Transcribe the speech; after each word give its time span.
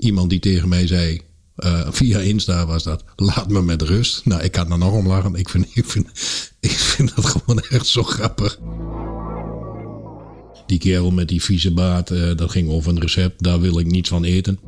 iemand 0.00 0.30
die 0.30 0.38
tegen 0.38 0.68
mij 0.68 0.86
zei, 0.86 1.20
eh, 1.56 1.86
via 1.90 2.18
Insta 2.18 2.66
was 2.66 2.82
dat, 2.82 3.04
laat 3.16 3.48
me 3.48 3.62
met 3.62 3.82
rust. 3.82 4.24
Nou, 4.24 4.42
ik 4.42 4.52
kan 4.52 4.72
er 4.72 4.78
nog 4.78 4.92
om 4.92 5.06
lachen. 5.06 5.34
Ik 5.34 5.48
vind, 5.48 5.66
ik, 5.74 5.84
vind, 5.84 6.06
ik 6.60 6.70
vind 6.70 7.16
dat 7.16 7.24
gewoon 7.24 7.60
echt 7.60 7.86
zo 7.86 8.02
grappig. 8.02 8.58
Die 10.66 10.78
kerel 10.78 11.10
met 11.10 11.28
die 11.28 11.42
vieze 11.42 11.72
baard, 11.72 12.10
eh, 12.10 12.36
dat 12.36 12.50
ging 12.50 12.70
over 12.70 12.92
een 12.92 13.00
recept. 13.00 13.42
Daar 13.42 13.60
wil 13.60 13.78
ik 13.78 13.86
niets 13.86 14.08
van 14.08 14.24
eten. 14.24 14.58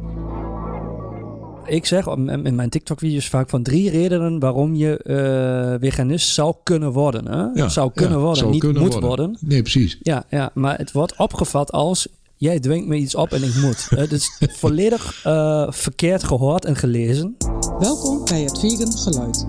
Ik 1.67 1.87
zeg 1.87 2.07
in 2.07 2.55
mijn 2.55 2.69
TikTok-video's 2.69 3.29
vaak 3.29 3.49
van 3.49 3.63
drie 3.63 3.91
redenen 3.91 4.39
waarom 4.39 4.75
je 4.75 4.97
eh, 4.97 5.89
veganist 5.89 6.29
zou 6.29 6.55
kunnen 6.63 6.93
worden. 6.93 7.27
Hè? 7.27 7.61
Ja, 7.61 7.69
zou 7.69 7.91
kunnen 7.95 8.17
ja, 8.17 8.21
worden, 8.21 8.39
zou 8.39 8.51
niet 8.51 8.61
kunnen 8.61 8.83
moet 8.83 8.93
worden. 8.93 9.09
worden. 9.09 9.37
Nee, 9.41 9.63
precies. 9.63 9.99
Ja, 10.03 10.25
ja, 10.31 10.51
maar 10.55 10.79
het 10.79 10.93
wordt 10.93 11.17
opgevat 11.17 11.73
als 11.73 12.09
jij 12.43 12.61
dwingt 12.61 12.87
me 12.87 12.97
iets 12.97 13.15
op 13.15 13.33
en 13.33 13.43
ik 13.43 13.55
moet. 13.55 13.87
Het 13.89 14.13
is 14.13 14.31
volledig 14.39 15.25
eh, 15.25 15.67
verkeerd 15.71 16.25
gehoord 16.25 16.65
en 16.65 16.77
gelezen. 16.77 17.37
Welkom 17.79 18.25
bij 18.25 18.41
het 18.41 18.59
Vegan 18.59 18.93
Geluid. 18.99 19.47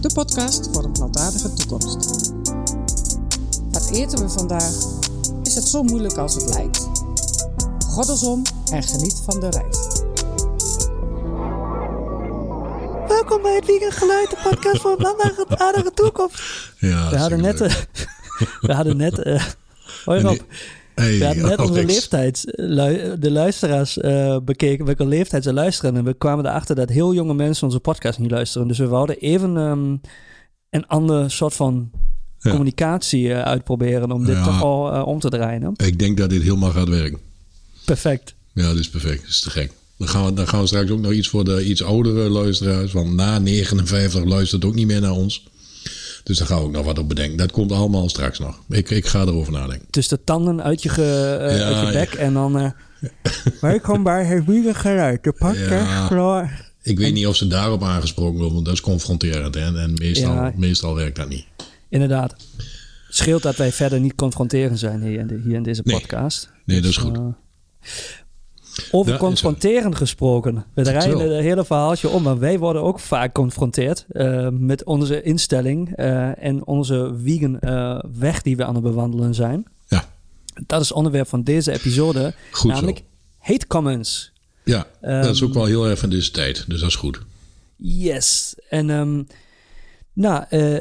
De 0.00 0.10
podcast 0.14 0.68
voor 0.72 0.84
een 0.84 0.92
plantaardige 0.92 1.52
toekomst. 1.52 2.32
Wat 3.70 3.90
eten 3.90 4.18
we 4.18 4.28
vandaag? 4.28 4.72
Is 5.42 5.54
het 5.54 5.68
zo 5.68 5.82
moeilijk 5.82 6.16
als 6.16 6.34
het 6.34 6.48
lijkt? 6.54 6.88
Goddelsom 7.86 8.42
en 8.72 8.82
geniet 8.82 9.22
van 9.24 9.40
de 9.40 9.48
reis. 9.50 9.78
Welkom 13.08 13.42
bij 13.42 13.54
het 13.54 13.64
Vegan 13.64 13.92
Geluid, 13.92 14.30
de 14.30 14.36
podcast 14.50 14.80
voor 14.80 14.90
een 14.90 14.96
plantaardige 14.96 15.90
toekomst. 15.94 16.42
Ja, 16.78 17.10
We 17.10 17.16
hadden 17.16 17.40
net, 17.40 17.60
eh, 17.60 17.74
we 18.66 18.72
hadden 18.72 18.96
net, 18.96 19.18
eh 19.18 19.44
hoi 20.04 20.20
Rob, 20.20 20.30
die- 20.30 20.42
Hey, 20.94 21.18
we 21.18 21.24
hadden 21.24 21.44
net 21.48 21.58
onze 21.58 21.72
Alex. 21.72 21.92
leeftijds, 21.92 22.42
lui- 22.46 23.18
de 23.18 23.30
luisteraars 23.30 23.98
eh, 23.98 24.36
bekeken, 24.44 24.84
welke 24.84 25.06
leeftijd 25.06 25.42
ze 25.42 25.52
luisteren. 25.52 25.96
En 25.96 26.04
we 26.04 26.14
kwamen 26.14 26.46
erachter 26.46 26.74
dat 26.76 26.88
heel 26.88 27.14
jonge 27.14 27.34
mensen 27.34 27.66
onze 27.66 27.80
podcast 27.80 28.18
niet 28.18 28.30
luisteren. 28.30 28.68
Dus 28.68 28.78
we 28.78 28.86
wouden 28.86 29.18
even 29.18 29.56
ehm, 29.56 29.96
een 30.70 30.86
ander 30.86 31.30
soort 31.30 31.54
van 31.54 31.90
Ja. 32.38 32.50
communicatie 32.50 33.32
eh, 33.32 33.42
uitproberen 33.42 34.12
om 34.12 34.24
dit 34.24 34.34
Ja. 34.36 34.44
toch 34.44 34.62
al 34.62 34.92
eh, 34.92 35.06
om 35.06 35.20
te 35.20 35.28
draaien. 35.28 35.62
hè? 35.76 35.86
Ik 35.86 35.98
denk 35.98 36.16
dat 36.16 36.30
dit 36.30 36.42
helemaal 36.42 36.70
gaat 36.70 36.88
werken. 36.88 37.18
Perfect. 37.84 38.34
Ja, 38.54 38.62
dat 38.68 38.78
is 38.78 38.88
perfect. 38.90 39.20
Dat 39.20 39.30
is 39.30 39.40
te 39.40 39.50
gek. 39.50 39.72
Dan 39.98 40.08
gaan, 40.08 40.24
we, 40.24 40.32
dan 40.32 40.48
gaan 40.48 40.60
we 40.60 40.66
straks 40.66 40.90
ook 40.90 41.00
nog 41.00 41.12
iets 41.12 41.28
voor 41.28 41.44
de 41.44 41.64
iets 41.64 41.82
oudere 41.82 42.28
luisteraars. 42.28 42.92
Want 42.92 43.12
na 43.14 43.38
59 43.38 44.24
luistert 44.24 44.64
ook 44.64 44.74
niet 44.74 44.86
meer 44.86 45.00
naar 45.00 45.10
ons. 45.12 45.46
Dus 46.22 46.38
daar 46.38 46.46
gaan 46.46 46.58
we 46.58 46.64
ook 46.64 46.72
nog 46.72 46.84
wat 46.84 46.98
op 46.98 47.08
bedenken. 47.08 47.36
Dat 47.36 47.52
komt 47.52 47.72
allemaal 47.72 48.08
straks 48.08 48.38
nog. 48.38 48.58
Ik, 48.68 48.90
ik 48.90 49.06
ga 49.06 49.20
erover 49.20 49.52
nadenken. 49.52 49.86
Dus 49.90 50.08
de 50.08 50.24
tanden 50.24 50.62
uit 50.62 50.82
je, 50.82 50.88
ge, 50.88 51.36
eh, 51.40 51.58
Ja, 51.58 51.64
uit 51.64 51.78
je 51.86 51.86
ja. 51.86 51.92
bek 51.92 52.12
en 52.12 52.32
dan... 52.32 52.58
eh 52.58 52.70
welkom 53.60 54.02
bij 54.02 54.24
het 54.24 54.76
Geluid, 54.76 55.24
de 55.24 55.32
podcast 55.32 56.10
Ja. 56.10 56.50
Ik 56.82 56.98
weet 56.98 57.12
niet 57.12 57.26
of 57.26 57.36
ze 57.36 57.46
daarop 57.46 57.82
aangesproken 57.82 58.34
worden, 58.34 58.52
want 58.54 58.64
dat 58.64 58.74
is 58.74 58.80
confronterend. 58.80 59.54
Hè? 59.54 59.78
En 59.80 59.92
meestal, 59.94 60.34
Ja. 60.34 60.52
meestal 60.56 60.94
werkt 60.94 61.16
dat 61.16 61.28
niet. 61.28 61.44
Inderdaad. 61.88 62.30
Het 63.06 63.16
scheelt 63.16 63.42
dat 63.42 63.56
wij 63.56 63.72
verder 63.72 64.00
niet 64.00 64.14
confronterend 64.14 64.78
zijn 64.78 65.02
hier 65.02 65.18
in, 65.18 65.26
de- 65.26 65.40
hier 65.44 65.54
in 65.54 65.62
deze 65.62 65.80
Nee. 65.84 65.98
podcast. 66.00 66.50
Nee, 66.64 66.80
dat 66.80 66.90
is 66.90 66.94
Dus, 66.96 67.04
goed. 67.04 67.18
Over 68.90 69.16
confronterend 69.16 69.96
gesproken. 69.96 70.64
We 70.74 70.82
draaien 70.82 71.18
het 71.18 71.42
hele 71.42 71.64
verhaaltje 71.64 72.08
om, 72.08 72.22
maar 72.22 72.38
wij 72.38 72.58
worden 72.58 72.82
ook 72.82 73.00
vaak 73.00 73.24
geconfronteerd 73.26 74.04
eh, 74.08 74.48
met 74.50 74.84
onze 74.84 75.22
instelling 75.22 75.96
eh, 75.96 76.44
en 76.44 76.66
onze 76.66 77.14
vegan 77.24 77.58
eh, 77.60 77.98
weg 78.18 78.42
die 78.42 78.56
we 78.56 78.64
aan 78.64 78.74
het 78.74 78.82
bewandelen 78.82 79.34
zijn. 79.34 79.66
Ja, 79.88 80.04
Dat 80.66 80.80
is 80.80 80.88
het 80.88 80.96
onderwerp 80.96 81.28
van 81.28 81.42
deze 81.42 81.72
episode, 81.72 82.34
goed 82.50 82.70
namelijk 82.70 82.96
zo. 82.98 83.04
hate 83.38 83.66
comments. 83.66 84.32
Ja, 84.64 84.86
dat 85.00 85.24
is 85.34 85.40
Ehm, 85.40 85.48
ook 85.48 85.54
wel 85.54 85.64
heel 85.64 85.86
erg 85.88 85.98
van 85.98 86.10
deze 86.10 86.30
tijd. 86.30 86.64
Dus 86.68 86.80
dat 86.80 86.88
is 86.88 86.96
goed. 86.96 87.20
Yes. 87.76 88.54
En 88.68 88.90
ehm, 88.90 89.22
nou, 90.12 90.44
eh, 90.48 90.78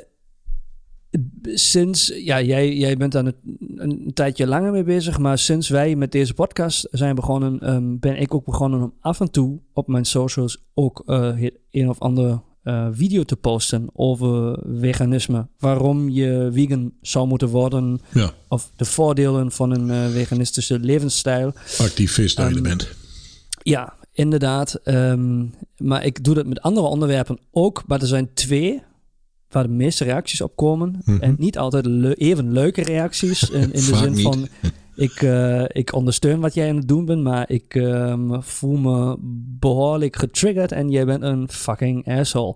sinds, 1.43 2.11
ja, 2.15 2.41
jij, 2.41 2.75
jij 2.75 2.97
bent 2.97 3.11
daar 3.11 3.25
een, 3.25 3.35
een 3.75 4.11
tijdje 4.13 4.47
langer 4.47 4.71
mee 4.71 4.83
bezig, 4.83 5.17
maar 5.19 5.37
sinds 5.37 5.69
wij 5.69 5.95
met 5.95 6.11
deze 6.11 6.33
podcast 6.33 6.87
zijn 6.91 7.15
begonnen, 7.15 7.59
ehm, 7.59 7.97
ben 7.99 8.17
ik 8.17 8.33
ook 8.33 8.45
begonnen 8.45 8.81
om 8.81 8.93
af 8.99 9.19
en 9.19 9.31
toe 9.31 9.59
op 9.73 9.87
mijn 9.87 10.05
socials 10.05 10.63
ook 10.73 11.03
eh, 11.05 11.43
een 11.71 11.89
of 11.89 11.99
ander 11.99 12.41
eh, 12.63 12.87
video 12.91 13.23
te 13.23 13.35
posten 13.35 13.89
over 13.93 14.59
veganisme. 14.79 15.47
Waarom 15.59 16.09
je 16.09 16.49
vegan 16.53 16.93
zou 17.01 17.27
moeten 17.27 17.47
worden, 17.47 18.01
Ja, 18.13 18.31
of 18.47 18.71
de 18.75 18.85
voordelen 18.85 19.51
van 19.51 19.71
een 19.71 19.89
eh, 19.89 20.11
veganistische 20.11 20.79
levensstijl. 20.79 21.53
activist 21.79 22.37
dat 22.37 22.53
je 22.53 22.61
bent. 22.61 22.89
Ja, 23.63 23.93
inderdaad. 24.13 24.73
Ehm, 24.73 25.45
maar 25.77 26.05
ik 26.05 26.23
doe 26.23 26.35
dat 26.35 26.45
met 26.45 26.61
andere 26.61 26.87
onderwerpen 26.87 27.39
ook. 27.51 27.83
Maar 27.87 28.01
er 28.01 28.07
zijn 28.07 28.33
twee 28.33 28.81
waar 29.53 29.63
de 29.63 29.69
meeste 29.69 30.03
reacties 30.03 30.41
op 30.41 30.55
komen. 30.55 31.01
Mhm. 31.05 31.21
En 31.21 31.35
niet 31.37 31.57
altijd 31.57 31.85
le- 31.85 32.11
even 32.13 32.51
leuke 32.51 32.83
reacties. 32.83 33.49
In, 33.49 33.61
in 33.61 33.69
de 33.89 33.95
zin 33.95 34.11
niet. 34.11 34.21
van, 34.21 34.47
ik, 34.95 35.21
eh, 35.21 35.63
ik 35.67 35.93
ondersteun 35.93 36.39
wat 36.39 36.53
jij 36.53 36.69
aan 36.69 36.75
het 36.75 36.87
doen 36.87 37.05
bent. 37.05 37.23
Maar 37.23 37.49
ik 37.49 37.75
ehm, 37.75 38.41
voel 38.41 38.77
me 38.77 39.15
behoorlijk 39.59 40.15
getriggerd. 40.15 40.71
En 40.71 40.89
jij 40.89 41.05
bent 41.05 41.23
een 41.23 41.49
fucking 41.51 42.07
asshole. 42.07 42.55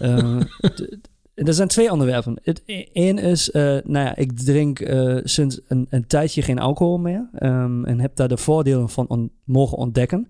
Eh, 0.00 0.40
er 1.34 1.54
zijn 1.54 1.68
twee 1.68 1.92
onderwerpen. 1.92 2.38
Het 2.42 2.62
één 2.92 3.18
is, 3.18 3.50
eh, 3.50 3.62
nou 3.62 4.04
ja, 4.06 4.16
ik 4.16 4.32
drink 4.32 4.78
sinds 5.24 5.60
een, 5.68 5.86
een 5.90 6.06
tijdje 6.06 6.42
geen 6.42 6.58
alcohol 6.58 6.98
meer. 6.98 7.28
ehm, 7.34 7.84
en 7.84 8.00
heb 8.00 8.16
daar 8.16 8.28
de 8.28 8.36
voordelen 8.36 8.88
van 8.88 9.06
on- 9.08 9.30
mogen 9.44 9.78
ontdekken. 9.78 10.28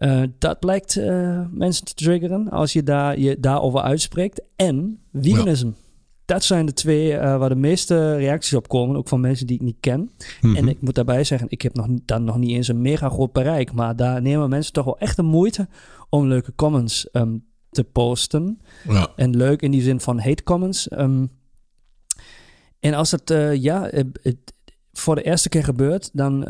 Eh, 0.00 0.22
dat 0.38 0.60
blijkt 0.60 0.96
eh, 0.96 1.40
mensen 1.50 1.84
te 1.84 1.94
triggeren 1.94 2.50
als 2.50 2.72
je, 2.72 2.82
daar, 2.82 3.18
je 3.18 3.40
daarover 3.40 3.80
uitspreekt. 3.80 4.42
En 4.56 5.00
veganisme. 5.12 5.72
Dat 6.24 6.44
zijn 6.44 6.66
de 6.66 6.72
twee 6.72 7.16
eh, 7.16 7.38
waar 7.38 7.48
de 7.48 7.54
meeste 7.54 8.16
reacties 8.16 8.54
op 8.54 8.68
komen. 8.68 8.96
Ook 8.96 9.08
van 9.08 9.20
mensen 9.20 9.46
die 9.46 9.56
ik 9.56 9.62
niet 9.62 9.76
ken. 9.80 10.10
Mhm. 10.40 10.56
En 10.56 10.68
ik 10.68 10.80
moet 10.80 10.94
daarbij 10.94 11.24
zeggen, 11.24 11.46
ik 11.50 11.62
heb 11.62 11.74
nog, 11.74 11.86
dan 12.04 12.24
nog 12.24 12.38
niet 12.38 12.50
eens 12.50 12.68
een 12.68 12.82
mega 12.82 13.08
groot 13.08 13.32
bereik. 13.32 13.72
Maar 13.72 13.96
daar 13.96 14.22
nemen 14.22 14.48
mensen 14.48 14.72
toch 14.72 14.84
wel 14.84 14.98
echt 14.98 15.16
de 15.16 15.22
moeite 15.22 15.68
om 16.08 16.26
leuke 16.26 16.54
comments 16.54 17.10
ehm, 17.10 17.36
te 17.70 17.84
posten. 17.84 18.60
ja, 18.88 19.12
En 19.16 19.36
leuk 19.36 19.62
in 19.62 19.70
die 19.70 19.82
zin 19.82 20.00
van 20.00 20.20
hate 20.20 20.42
comments. 20.42 20.88
Ehm, 20.88 21.26
en 22.78 22.94
als 22.94 23.10
het, 23.10 23.30
eh, 23.30 23.54
ja, 23.54 23.88
het, 23.90 24.18
het 24.22 24.52
voor 24.92 25.14
de 25.14 25.22
eerste 25.22 25.48
keer 25.48 25.64
gebeurt, 25.64 26.10
dan 26.12 26.40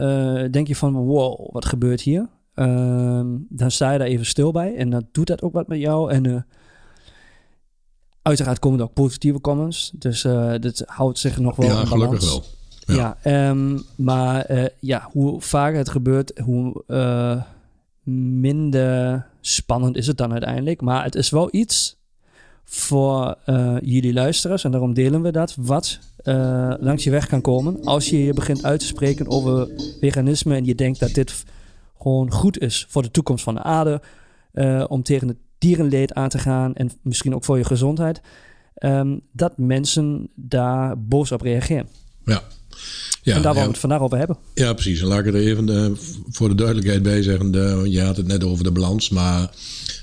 denk 0.50 0.66
je 0.66 0.76
van, 0.76 0.92
wow, 0.92 1.52
wat 1.52 1.64
gebeurt 1.64 2.00
hier? 2.00 2.28
Ehm, 2.60 3.26
dan 3.48 3.70
sta 3.70 3.92
je 3.92 3.98
daar 3.98 4.06
even 4.06 4.26
stil 4.26 4.52
bij 4.52 4.76
en 4.76 4.90
dan 4.90 5.08
doet 5.12 5.26
dat 5.26 5.42
ook 5.42 5.52
wat 5.52 5.68
met 5.68 5.78
jou. 5.78 6.12
En 6.12 6.26
eh, 6.26 6.40
uiteraard 8.22 8.58
komen 8.58 8.78
er 8.78 8.84
ook 8.84 8.92
positieve 8.92 9.40
comments. 9.40 9.92
Dus 9.94 10.24
eh 10.24 10.54
dit 10.60 10.82
houdt 10.86 11.18
zich 11.18 11.38
nog 11.38 11.56
wel 11.56 11.68
ja 11.68 11.80
in 11.80 11.86
gelukkig 11.86 12.18
balans. 12.20 12.50
wel. 12.86 12.96
Ja, 12.96 13.16
Ja. 13.22 13.48
ehm, 13.48 13.78
maar 13.96 14.44
eh, 14.44 14.64
ja, 14.80 15.08
hoe 15.12 15.40
vaker 15.40 15.78
het 15.78 15.88
gebeurt, 15.88 16.38
hoe 16.38 16.84
minder 18.40 19.26
spannend 19.40 19.96
is 19.96 20.06
het 20.06 20.16
dan 20.16 20.32
uiteindelijk. 20.32 20.80
Maar 20.80 21.04
het 21.04 21.14
is 21.14 21.30
wel 21.30 21.48
iets 21.50 21.98
voor 22.64 23.36
jullie 23.82 24.12
luisteraars, 24.12 24.64
en 24.64 24.70
daarom 24.70 24.94
delen 24.94 25.22
we 25.22 25.30
dat, 25.32 25.54
wat 25.60 25.98
langs 26.80 27.04
je 27.04 27.10
weg 27.10 27.26
kan 27.26 27.40
komen. 27.40 27.84
Als 27.84 28.10
je 28.10 28.24
je 28.24 28.32
begint 28.32 28.64
uit 28.64 28.80
te 28.80 28.86
spreken 28.86 29.28
over 29.28 29.68
veganisme 30.00 30.54
en 30.54 30.64
je 30.64 30.74
denkt 30.74 31.00
dat 31.00 31.14
dit 31.14 31.44
gewoon 32.00 32.30
goed 32.30 32.58
is 32.58 32.86
voor 32.88 33.02
de 33.02 33.10
toekomst 33.10 33.44
van 33.44 33.54
de 33.54 33.62
aarde, 33.62 34.00
eh, 34.52 34.84
om 34.88 35.02
tegen 35.02 35.28
het 35.28 35.36
dierenleed 35.58 36.14
aan 36.14 36.28
te 36.28 36.38
gaan 36.38 36.74
en 36.74 36.90
misschien 37.02 37.34
ook 37.34 37.44
voor 37.44 37.58
je 37.58 37.64
gezondheid, 37.64 38.20
ehm, 38.74 39.18
dat 39.32 39.58
mensen 39.58 40.30
daar 40.34 41.02
boos 41.02 41.32
op 41.32 41.40
reageren. 41.40 41.88
Ja. 42.24 42.42
Ja, 43.22 43.36
en 43.36 43.42
daar 43.42 43.54
ja, 43.54 43.58
willen 43.58 43.62
we 43.62 43.70
het 43.70 43.78
vandaag 43.78 44.00
over 44.00 44.18
hebben. 44.18 44.36
Ja, 44.54 44.72
precies. 44.72 45.00
En 45.00 45.06
laat 45.06 45.18
ik 45.18 45.26
er 45.26 45.34
even 45.34 45.68
eh, 45.68 45.90
voor 46.30 46.48
de 46.48 46.54
duidelijkheid 46.54 47.02
bij 47.02 47.22
zeggen. 47.22 47.50
De, 47.50 47.82
je 47.88 48.00
had 48.00 48.16
het 48.16 48.26
net 48.26 48.44
over 48.44 48.64
de 48.64 48.70
balans, 48.70 49.08
maar 49.08 49.50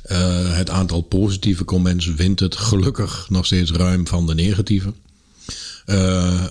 eh, 0.04 0.58
het 0.58 0.70
aantal 0.70 1.02
positieve 1.02 1.66
comments 1.66 2.14
wint 2.14 2.40
het 2.40 2.56
gelukkig 2.56 3.30
nog 3.30 3.46
steeds 3.46 3.72
ruim 3.72 4.08
van 4.08 4.28
de 4.28 4.36
negatieve. 4.36 4.94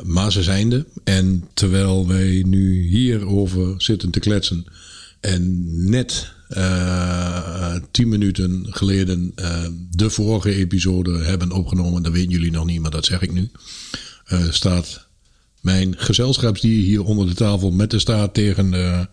Maar 0.04 0.32
ze 0.32 0.42
zijn 0.42 0.72
er. 0.72 0.84
En 1.04 1.48
terwijl 1.54 2.06
wij 2.06 2.42
nu 2.46 2.82
hierover 2.88 3.74
zitten 3.76 4.10
te 4.10 4.20
kletsen 4.20 4.66
en 5.26 5.64
net 5.90 6.32
eh, 6.48 7.74
tien 7.90 8.08
minuten 8.08 8.66
geleden 8.70 9.32
eh, 9.34 9.66
de 9.90 10.10
vorige 10.10 10.54
episode 10.54 11.18
hebben 11.18 11.52
opgenomen, 11.52 12.02
dat 12.02 12.12
weten 12.12 12.30
jullie 12.30 12.50
nog 12.50 12.64
niet, 12.64 12.80
maar 12.80 12.90
dat 12.90 13.04
zeg 13.04 13.20
ik 13.20 13.32
nu, 13.32 13.50
eh, 14.24 14.50
staat 14.50 15.06
mijn 15.60 15.94
gezelschapsdier 15.98 16.84
hier 16.84 17.04
onder 17.04 17.26
de 17.26 17.34
tafel 17.34 17.70
met 17.70 17.90
de 17.90 17.98
staart 17.98 18.34
tegen 18.34 18.70
de, 18.70 19.08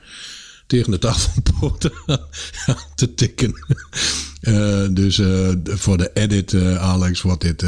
tegen 0.68 0.92
de 0.92 1.00
tafelpoten 1.00 1.92
te 2.96 3.14
tikken. 3.14 3.54
Uh, 4.44 4.88
dus 4.92 5.18
uh, 5.18 5.50
voor 5.66 5.98
de 5.98 6.12
edit, 6.14 6.52
uh, 6.52 6.76
Alex, 6.76 7.22
wordt 7.22 7.42
dit, 7.42 7.66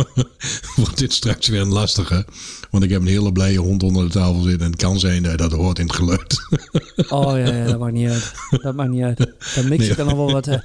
wordt 0.76 0.98
dit 0.98 1.12
straks 1.12 1.48
weer 1.48 1.60
een 1.60 1.72
lastige. 1.72 2.26
Want 2.70 2.84
ik 2.84 2.90
heb 2.90 3.00
een 3.00 3.06
hele 3.06 3.32
blije 3.32 3.58
hond 3.58 3.82
onder 3.82 4.04
de 4.04 4.10
tafel 4.10 4.42
zitten. 4.42 4.60
En 4.60 4.70
het 4.70 4.80
kan 4.80 4.98
zijn 4.98 5.22
dat 5.22 5.38
dat 5.38 5.52
hoort 5.52 5.78
in 5.78 5.86
het 5.86 5.94
geluid. 5.94 6.36
oh 7.08 7.38
ja, 7.38 7.54
ja, 7.54 7.64
dat 7.64 7.78
maakt 7.78 7.92
niet 7.92 8.08
uit. 8.08 8.32
Dat 8.62 8.74
maakt 8.74 8.90
niet 8.90 9.02
uit. 9.02 9.32
Dan 9.54 9.68
mix 9.68 9.88
ik 9.88 9.98
er 9.98 10.04
nog 10.04 10.14
wel 10.14 10.32
wat 10.32 10.46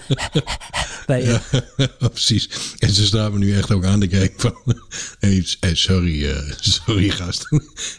bij 1.05 1.23
je. 1.23 1.39
Ja, 1.77 2.07
precies. 2.09 2.50
En 2.77 2.89
ze 2.89 3.05
staan 3.05 3.31
me 3.31 3.38
nu 3.38 3.57
echt 3.57 3.71
ook 3.71 3.85
aan 3.85 4.00
te 4.00 4.07
kijken 4.07 4.39
van... 4.39 4.75
hey, 5.19 5.45
sorry, 5.73 6.43
sorry 6.59 7.09
gast. 7.09 7.47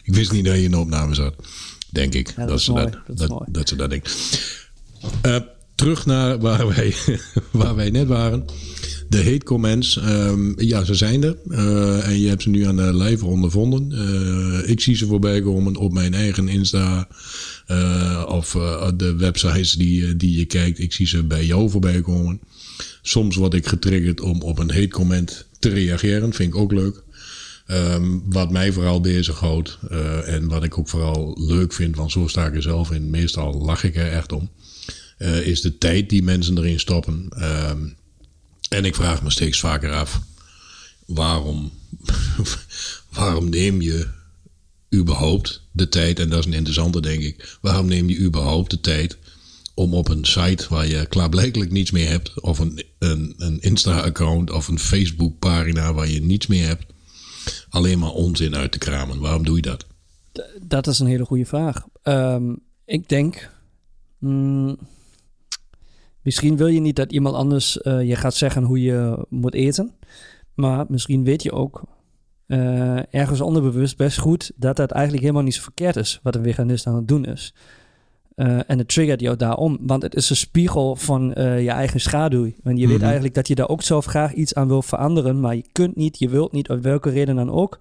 ik 0.02 0.14
wist 0.14 0.32
niet 0.32 0.44
dat 0.44 0.54
je 0.54 0.62
in 0.62 0.70
de 0.70 0.78
opname 0.78 1.14
zat. 1.14 1.34
Denk 1.90 2.14
ik. 2.14 2.28
Ja, 2.28 2.34
dat, 2.36 2.48
dat, 2.48 2.58
is 2.58 2.64
ze 2.64 2.72
mooi. 2.72 2.84
dat, 2.84 3.00
Dat 3.06 3.20
is 3.20 3.28
mooi. 3.28 3.44
dat 3.46 3.68
ze 3.68 3.76
dat 3.76 3.90
denken. 3.90 4.12
Uh, 5.26 5.38
terug 5.78 6.06
naar 6.06 6.38
waar 6.38 6.68
wij, 6.68 6.94
waar 7.50 7.74
wij 7.74 7.90
net 7.90 8.06
waren. 8.06 8.44
De 9.08 9.24
hate 9.24 9.44
comments, 9.44 9.96
um, 9.96 10.54
ja, 10.56 10.84
ze 10.84 10.94
zijn 10.94 11.22
er. 11.22 11.36
Uh, 11.48 12.06
en 12.06 12.20
je 12.20 12.28
hebt 12.28 12.42
ze 12.42 12.48
nu 12.48 12.66
aan 12.66 12.76
de 12.76 12.94
lijve 12.94 13.26
ondervonden. 13.26 13.90
Uh, 13.92 14.70
ik 14.70 14.80
zie 14.80 14.96
ze 14.96 15.06
voorbij 15.06 15.42
komen 15.42 15.76
op 15.76 15.92
mijn 15.92 16.14
eigen 16.14 16.48
Insta. 16.48 17.08
of 18.28 18.50
de 18.96 19.14
websites 19.18 19.72
die, 19.72 20.16
die 20.16 20.38
je 20.38 20.44
kijkt. 20.44 20.78
Ik 20.78 20.92
zie 20.92 21.06
ze 21.06 21.22
bij 21.22 21.46
jou 21.46 21.70
voorbij 21.70 22.00
komen. 22.00 22.40
Soms 23.02 23.36
word 23.36 23.54
ik 23.54 23.66
getriggerd 23.66 24.20
om 24.20 24.42
op 24.42 24.58
een 24.58 24.70
hate 24.70 24.88
comment 24.88 25.46
te 25.58 25.68
reageren. 25.68 26.32
Vind 26.32 26.54
ik 26.54 26.60
ook 26.60 26.72
leuk. 26.72 27.02
Um, 27.70 28.22
wat 28.26 28.50
mij 28.50 28.72
vooral 28.72 29.00
bezighoudt 29.00 29.78
en 30.24 30.48
wat 30.48 30.64
ik 30.64 30.78
ook 30.78 30.88
vooral 30.88 31.36
leuk 31.40 31.72
vind, 31.72 31.96
want 31.96 32.12
zo 32.12 32.26
sta 32.26 32.46
ik 32.46 32.54
er 32.54 32.62
zelf 32.62 32.90
in. 32.90 33.10
Meestal 33.10 33.54
lach 33.54 33.84
ik 33.84 33.96
er 33.96 34.12
echt 34.12 34.32
om. 34.32 34.50
Uh, 35.18 35.46
is 35.46 35.60
de 35.60 35.78
tijd 35.78 36.08
die 36.08 36.22
mensen 36.22 36.58
erin 36.58 36.80
stoppen. 36.80 37.28
Um, 37.70 37.96
en 38.68 38.84
ik 38.84 38.94
vraag 38.94 39.22
me 39.22 39.30
steeds 39.30 39.60
vaker 39.60 39.92
af: 39.92 40.20
waarom, 41.06 41.72
waarom 43.12 43.48
neem 43.48 43.80
je 43.80 44.08
überhaupt 44.94 45.62
de 45.72 45.88
tijd, 45.88 46.18
en 46.18 46.28
dat 46.28 46.38
is 46.38 46.44
een 46.44 46.52
interessante 46.52 47.00
denk 47.00 47.22
ik, 47.22 47.58
waarom 47.60 47.86
neem 47.86 48.08
je 48.08 48.18
überhaupt 48.18 48.70
de 48.70 48.80
tijd 48.80 49.18
om 49.74 49.94
op 49.94 50.08
een 50.08 50.24
site 50.24 50.66
waar 50.68 50.86
je 50.86 51.06
klaarblijkelijk 51.06 51.70
niets 51.70 51.90
meer 51.90 52.08
hebt, 52.08 52.40
of 52.40 52.58
een, 52.58 52.82
een, 52.98 53.34
een 53.38 53.60
Insta-account 53.60 54.50
of 54.50 54.68
een 54.68 54.78
Facebook-pagina 54.78 55.94
waar 55.94 56.08
je 56.08 56.20
niets 56.20 56.46
meer 56.46 56.66
hebt, 56.66 56.84
alleen 57.68 57.98
maar 57.98 58.10
onzin 58.10 58.56
uit 58.56 58.72
te 58.72 58.78
kramen. 58.78 59.20
Waarom 59.20 59.44
doe 59.44 59.56
je 59.56 59.62
dat? 59.62 59.86
Dat 60.62 60.86
is 60.86 60.98
een 60.98 61.06
hele 61.06 61.24
goede 61.24 61.46
vraag. 61.46 61.84
Um, 62.02 62.60
ik 62.84 63.08
denk. 63.08 63.50
Mm, 64.18 64.78
misschien 66.28 66.56
wil 66.56 66.66
je 66.66 66.80
niet 66.80 66.96
dat 66.96 67.12
iemand 67.12 67.34
anders 67.34 67.78
uh, 67.82 68.02
je 68.02 68.16
gaat 68.16 68.34
zeggen 68.34 68.62
hoe 68.62 68.82
je 68.82 69.26
moet 69.28 69.54
eten. 69.54 69.94
Maar 70.54 70.84
misschien 70.88 71.24
weet 71.24 71.42
je 71.42 71.52
ook 71.52 71.82
uh, 72.46 73.14
ergens 73.14 73.40
onderbewust 73.40 73.96
best 73.96 74.18
goed 74.18 74.52
dat 74.56 74.76
dat 74.76 74.90
eigenlijk 74.90 75.22
helemaal 75.22 75.42
niet 75.42 75.54
zo 75.54 75.62
verkeerd 75.62 75.96
is 75.96 76.20
wat 76.22 76.34
een 76.34 76.42
veganist 76.42 76.86
aan 76.86 76.94
het 76.94 77.08
doen 77.08 77.24
is. 77.24 77.54
Uh, 78.36 78.58
en 78.66 78.78
het 78.78 78.88
triggert 78.88 79.20
jou 79.20 79.36
daarom, 79.36 79.78
want 79.80 80.02
het 80.02 80.14
is 80.14 80.30
een 80.30 80.36
spiegel 80.36 80.96
van 80.96 81.34
uh, 81.38 81.62
je 81.62 81.70
eigen 81.70 82.00
schaduw. 82.00 82.44
En 82.44 82.52
je 82.62 82.72
mm 82.72 82.78
-hmm. 82.78 82.88
weet 82.88 83.02
eigenlijk 83.02 83.34
dat 83.34 83.48
je 83.48 83.54
daar 83.54 83.68
ook 83.68 83.82
zelf 83.82 84.04
graag 84.04 84.32
iets 84.32 84.54
aan 84.54 84.68
wil 84.68 84.82
veranderen, 84.82 85.40
maar 85.40 85.54
je 85.54 85.64
kunt 85.72 85.96
niet, 85.96 86.18
je 86.18 86.28
wilt 86.28 86.52
niet, 86.52 86.68
op 86.68 86.82
welke 86.82 87.10
reden 87.10 87.36
dan 87.36 87.50
ook. 87.50 87.78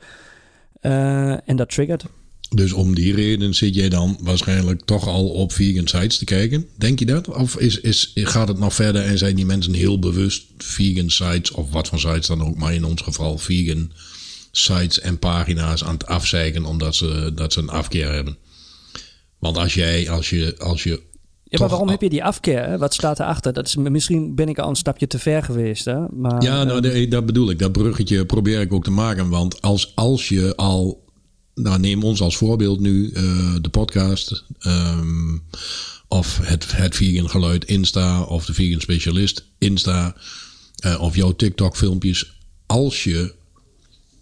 En 0.82 1.56
dat 1.56 1.70
triggert. 1.70 2.06
Dus 2.50 2.74
om 2.74 2.96
die 2.96 3.16
reden 3.16 3.56
zit 3.56 3.76
jij 3.76 3.90
dan 3.90 4.18
waarschijnlijk 4.22 4.86
toch 4.86 5.08
al 5.08 5.30
op 5.30 5.52
vegan 5.52 5.88
sites 5.88 6.18
te 6.18 6.26
kijken. 6.26 6.68
Denk 6.78 7.00
je 7.00 7.06
dat? 7.06 7.28
Of 7.28 7.58
is, 7.58 7.80
is, 7.80 8.12
gaat 8.14 8.48
het 8.48 8.60
nog 8.60 8.74
verder 8.74 9.02
en 9.02 9.18
zijn 9.18 9.36
die 9.36 9.46
mensen 9.46 9.74
heel 9.74 10.00
bewust 10.00 10.44
vegan 10.58 11.10
sites, 11.10 11.52
of 11.52 11.72
wat 11.72 11.88
voor 11.88 12.00
sites 12.00 12.28
dan 12.28 12.44
ook, 12.44 12.58
maar 12.58 12.74
in 12.74 12.86
ons 12.86 13.02
geval 13.02 13.38
vegan 13.38 13.92
sites 14.52 15.00
en 15.00 15.20
pagina's 15.20 15.84
aan 15.84 15.94
het 15.94 16.06
afzeiken 16.06 16.66
omdat 16.66 16.96
ze, 16.96 17.32
dat 17.36 17.54
ze 17.54 17.60
een 17.60 17.70
afkeer 17.70 18.12
hebben? 18.12 18.38
Want 19.40 19.58
als 19.58 19.74
jij, 19.74 20.10
als 20.10 20.30
je, 20.30 20.56
als 20.58 20.84
je. 20.84 21.02
Ja, 21.44 21.60
maar 21.60 21.70
waarom 21.70 21.90
heb 21.90 22.02
je 22.02 22.10
die 22.10 22.24
afkeer? 22.24 22.64
Hè? 22.64 22.78
Wat 22.78 22.94
staat 22.94 23.20
erachter? 23.20 23.54
Dat 23.54 23.68
is, 23.68 23.76
misschien 23.76 24.36
ben 24.36 24.50
ik 24.50 24.60
al 24.60 24.70
een 24.70 24.76
stapje 24.76 25.08
te 25.08 25.20
ver 25.20 25.44
geweest. 25.44 25.86
Hè? 25.86 26.06
Maar, 26.12 26.44
ja, 26.44 26.64
nou, 26.64 26.88
uh, 26.88 27.10
dat 27.10 27.26
bedoel 27.26 27.50
ik. 27.50 27.60
Dat 27.60 27.72
bruggetje 27.72 28.26
probeer 28.26 28.62
ik 28.62 28.74
ook 28.74 28.84
te 28.84 28.92
maken. 28.92 29.30
Want 29.30 29.62
als, 29.62 29.96
als 29.96 30.30
je 30.30 30.56
al. 30.56 31.06
Nou, 31.58 31.80
neem 31.80 32.04
ons 32.04 32.22
als 32.22 32.38
voorbeeld 32.38 32.80
nu, 32.80 33.12
uh, 33.12 33.56
de 33.62 33.70
podcast. 33.70 34.44
Um, 34.68 35.44
of 36.08 36.38
het, 36.42 36.76
het 36.76 36.96
vegan 36.96 37.30
geluid 37.30 37.66
Insta. 37.66 38.24
Of 38.24 38.46
de 38.46 38.54
vegan 38.54 38.82
specialist 38.82 39.46
Insta. 39.58 40.16
Uh, 40.86 41.02
of 41.02 41.16
jouw 41.16 41.36
TikTok 41.36 41.78
filmpjes. 41.78 42.34
Als 42.66 43.04
je 43.04 43.34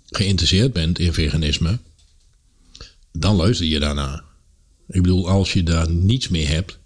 geïnteresseerd 0.05 0.73
bent 0.73 0.99
in 0.99 1.13
veganisme. 1.13 1.79
Dan 3.11 3.35
luister 3.35 3.65
je 3.65 3.79
daarna. 3.79 4.23
Ik 4.87 5.01
bedoel, 5.01 5.29
als 5.29 5.53
je 5.53 5.63
daar 5.63 5.89
niets 5.89 6.27
meer 6.27 6.47
hebt, 6.47 6.79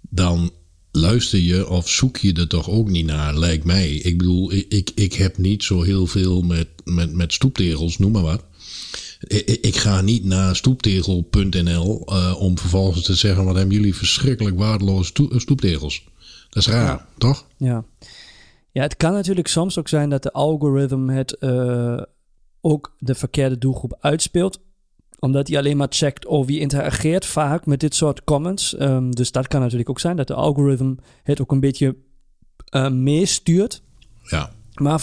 dan 0.00 0.52
luister 0.90 1.38
je 1.38 1.68
of 1.68 1.88
zoek 1.88 2.16
je 2.16 2.32
er 2.32 2.48
toch 2.48 2.68
ook 2.68 2.88
niet 2.88 3.06
naar, 3.06 3.38
lijkt 3.38 3.64
mij. 3.64 3.94
Ik 3.94 4.18
bedoel, 4.18 4.52
ik, 4.52 4.90
ik 4.94 5.12
heb 5.12 5.38
niet 5.38 5.64
zo 5.64 5.82
heel 5.82 6.06
veel 6.06 6.42
met, 6.42 6.68
met, 6.84 7.12
met 7.12 7.32
stoeptegels, 7.32 7.98
noem 7.98 8.12
maar 8.12 8.22
wat. 8.22 8.44
Ik, 9.20 9.76
ga 9.76 10.00
niet 10.00 10.24
naar 10.24 10.56
stoeptegel.nl 10.56 12.04
uh, 12.12 12.36
om 12.38 12.58
vervolgens 12.58 13.02
te 13.02 13.14
zeggen: 13.14 13.44
wat 13.44 13.56
hebben 13.56 13.74
jullie 13.74 13.94
verschrikkelijk 13.94 14.58
waardeloze 14.58 15.12
stoeptegels. 15.36 16.04
Dat 16.48 16.62
is 16.62 16.68
raar, 16.68 16.86
ja. 16.86 17.06
toch? 17.18 17.46
Ja. 17.56 17.84
ja, 18.70 18.82
het 18.82 18.96
kan 18.96 19.12
natuurlijk 19.12 19.48
soms 19.48 19.78
ook 19.78 19.88
zijn 19.88 20.10
dat 20.10 20.22
de 20.22 20.32
algoritme 20.32 21.12
het 21.12 21.36
uh, 21.40 22.02
ook 22.60 22.94
de 22.98 23.14
verkeerde 23.14 23.58
doelgroep 23.58 23.96
uitspeelt 24.00 24.60
omdat 25.18 25.48
hij 25.48 25.58
alleen 25.58 25.76
maar 25.76 25.86
checkt 25.90 26.26
of 26.26 26.46
wie 26.46 26.60
interageert 26.60 27.26
vaak 27.26 27.66
met 27.66 27.80
dit 27.80 27.94
soort 27.94 28.24
comments. 28.24 28.80
Um, 28.80 29.14
dus 29.14 29.32
dat 29.32 29.48
kan 29.48 29.60
natuurlijk 29.60 29.90
ook 29.90 30.00
zijn 30.00 30.16
dat 30.16 30.26
de 30.26 30.34
algoritme 30.34 30.96
het 31.22 31.40
ook 31.40 31.52
een 31.52 31.60
beetje 31.60 31.96
uh, 32.70 32.90
meestuurt. 32.90 33.82
Ja. 34.22 34.50
Maar 34.80 35.02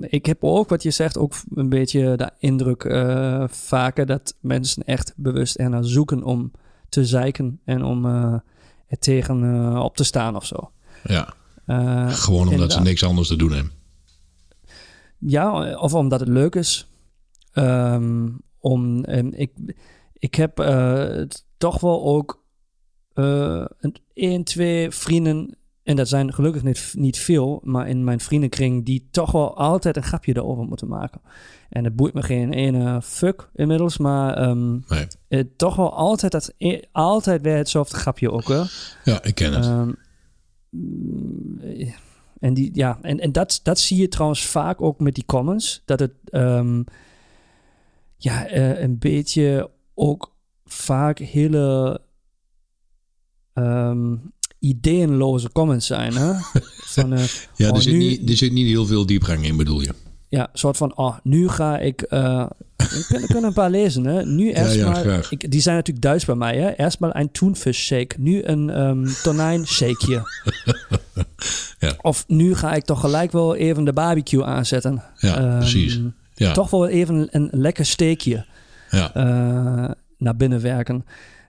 ik 0.00 0.26
heb 0.26 0.44
ook, 0.44 0.68
wat 0.68 0.82
je 0.82 0.90
zegt, 0.90 1.18
ook 1.18 1.34
een 1.54 1.68
beetje 1.68 2.16
de 2.16 2.30
indruk 2.38 2.84
uh, 2.84 3.44
vaker 3.48 4.06
dat 4.06 4.36
mensen 4.40 4.84
echt 4.84 5.12
bewust 5.16 5.56
ernaar 5.56 5.84
zoeken 5.84 6.22
om 6.22 6.50
te 6.88 7.04
zeiken 7.04 7.60
en 7.64 7.84
om 7.84 8.06
uh, 8.06 8.34
er 8.86 8.98
tegen 8.98 9.78
op 9.82 9.96
te 9.96 10.04
staan 10.04 10.36
of 10.36 10.46
zo. 10.46 10.70
Ja. 11.04 11.34
Gewoon 11.66 12.38
omdat 12.38 12.52
inderdaad. 12.52 12.72
ze 12.72 12.80
niks 12.80 13.04
anders 13.04 13.28
te 13.28 13.36
doen 13.36 13.52
hebben. 13.52 13.72
Ja, 15.18 15.78
of 15.78 15.94
omdat 15.94 16.20
het 16.20 16.28
leuk 16.28 16.54
is. 16.54 16.88
Um, 17.54 18.40
om, 18.58 19.04
ik, 19.30 19.52
ik 20.12 20.34
heb 20.34 20.56
toch 21.58 21.80
wel 21.80 22.04
ook 22.04 22.44
uh, 23.14 23.64
één, 24.12 24.44
twee 24.44 24.90
vrienden, 24.90 25.56
en 25.88 25.96
dat 25.96 26.08
zijn 26.08 26.34
gelukkig 26.34 26.62
niet, 26.62 26.92
niet 26.96 27.18
veel, 27.18 27.60
maar 27.64 27.88
in 27.88 28.04
mijn 28.04 28.20
vriendenkring, 28.20 28.84
die 28.84 29.08
toch 29.10 29.32
wel 29.32 29.56
altijd 29.56 29.96
een 29.96 30.02
grapje 30.02 30.36
erover 30.36 30.64
moeten 30.64 30.88
maken. 30.88 31.20
En 31.68 31.84
het 31.84 31.96
boeit 31.96 32.14
me 32.14 32.22
geen 32.22 32.52
ene 32.52 33.02
fuck 33.02 33.50
inmiddels, 33.54 33.98
maar 33.98 34.48
um, 34.48 34.84
nee. 34.88 35.06
het, 35.28 35.58
toch 35.58 35.76
wel 35.76 35.96
altijd, 35.96 36.32
dat, 36.32 36.54
altijd 36.92 37.42
weer 37.42 37.56
hetzelfde 37.56 37.96
grapje 37.96 38.30
ook. 38.30 38.48
Hè? 38.48 38.62
Ja, 39.04 39.22
ik 39.22 39.34
ken 39.34 39.52
het. 39.52 39.66
Um, 39.66 39.96
en 42.38 42.54
die, 42.54 42.70
ja, 42.72 42.98
en, 43.02 43.20
en 43.20 43.32
dat, 43.32 43.60
dat 43.62 43.78
zie 43.78 44.00
je 44.00 44.08
trouwens 44.08 44.46
vaak 44.46 44.82
ook 44.82 45.00
met 45.00 45.14
die 45.14 45.24
comments, 45.24 45.82
dat 45.84 46.00
het. 46.00 46.12
Um, 46.30 46.84
ja, 48.16 48.52
uh, 48.52 48.80
een 48.80 48.98
beetje 48.98 49.70
ook 49.94 50.36
vaak 50.64 51.18
hele 51.18 52.00
um, 53.54 54.32
ideeënloze 54.58 55.52
comments 55.52 55.86
zijn. 55.86 56.16
Hè? 56.16 56.32
Van, 56.94 57.12
uh, 57.12 57.24
ja, 57.56 57.66
er, 57.66 57.72
oh, 57.72 57.78
zit 57.78 57.92
nu, 57.92 57.98
niet, 57.98 58.30
er 58.30 58.36
zit 58.36 58.52
niet 58.52 58.66
heel 58.66 58.86
veel 58.86 59.06
diepgang 59.06 59.44
in, 59.44 59.56
bedoel 59.56 59.80
je? 59.80 59.94
Ja, 60.28 60.48
soort 60.52 60.76
van, 60.76 60.96
oh, 60.96 61.16
nu 61.22 61.48
ga 61.48 61.78
ik... 61.78 62.06
Uh, 62.08 62.46
we 62.76 63.04
kunnen, 63.08 63.28
kunnen 63.28 63.44
een 63.44 63.52
paar 63.52 63.70
lezen, 63.70 64.04
hè. 64.04 64.24
Nu 64.24 64.50
erstmal... 64.50 65.04
Ja, 65.04 65.20
ja, 65.30 65.36
die 65.38 65.60
zijn 65.60 65.76
natuurlijk 65.76 66.06
Duits 66.06 66.24
bij 66.24 66.34
mij, 66.34 66.56
hè. 66.56 66.70
Erstmal 66.70 67.16
een 67.16 67.30
Thunfisch 67.30 67.84
shake. 67.84 68.16
Nu 68.18 68.42
een 68.44 68.80
um, 68.80 69.06
tonijn 69.22 69.66
shakeje. 69.66 70.22
ja. 71.78 71.96
Of 72.00 72.24
nu 72.26 72.54
ga 72.54 72.74
ik 72.74 72.84
toch 72.84 73.00
gelijk 73.00 73.32
wel 73.32 73.56
even 73.56 73.84
de 73.84 73.92
barbecue 73.92 74.44
aanzetten. 74.44 75.02
Ja, 75.16 75.52
um, 75.52 75.58
precies. 75.58 76.00
Ja. 76.34 76.52
toch 76.52 76.70
wel 76.70 76.88
even 76.88 77.28
een 77.30 77.48
lekker 77.52 77.86
steekje 77.86 78.46
ja. 78.90 79.16
uh, 79.16 79.90
naar 80.18 80.36
binnen 80.36 80.60
werken. 80.60 81.04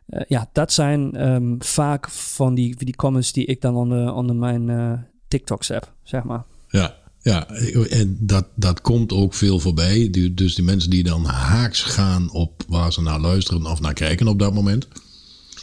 Uh, 0.10 0.22
ja, 0.28 0.50
dat 0.54 0.74
zijn 0.74 1.30
um, 1.30 1.56
vaak 1.60 2.10
van 2.10 2.54
die, 2.56 2.75
die 2.75 2.96
comments 2.96 3.32
die 3.32 3.46
ik 3.46 3.62
dan 3.62 3.75
onder, 3.75 4.13
onder 4.13 4.36
mijn 4.36 4.68
uh, 4.68 4.94
TikToks 5.28 5.68
heb, 5.68 5.94
zeg 6.04 6.24
maar. 6.24 6.44
Ja, 6.70 6.96
ja. 7.22 7.48
en 7.89 8.18
dat, 8.20 8.46
dat 8.56 8.82
komt 8.82 9.13
ook 9.13 9.34
veel 9.34 9.60
voorbij. 9.60 10.10
Dus 10.34 10.56
die 10.56 10.63
mensen 10.63 10.89
die 10.89 11.04
dan 11.04 11.25
haaks 11.25 11.82
gaan 11.82 12.32
op 12.32 12.63
waar 12.68 12.94
ze 12.94 13.01
naar 13.01 13.20
luisteren 13.20 13.66
of 13.66 13.82
naar 13.82 13.94
kijken 13.94 14.28
op 14.28 14.39
dat 14.39 14.54
moment. 14.54 14.88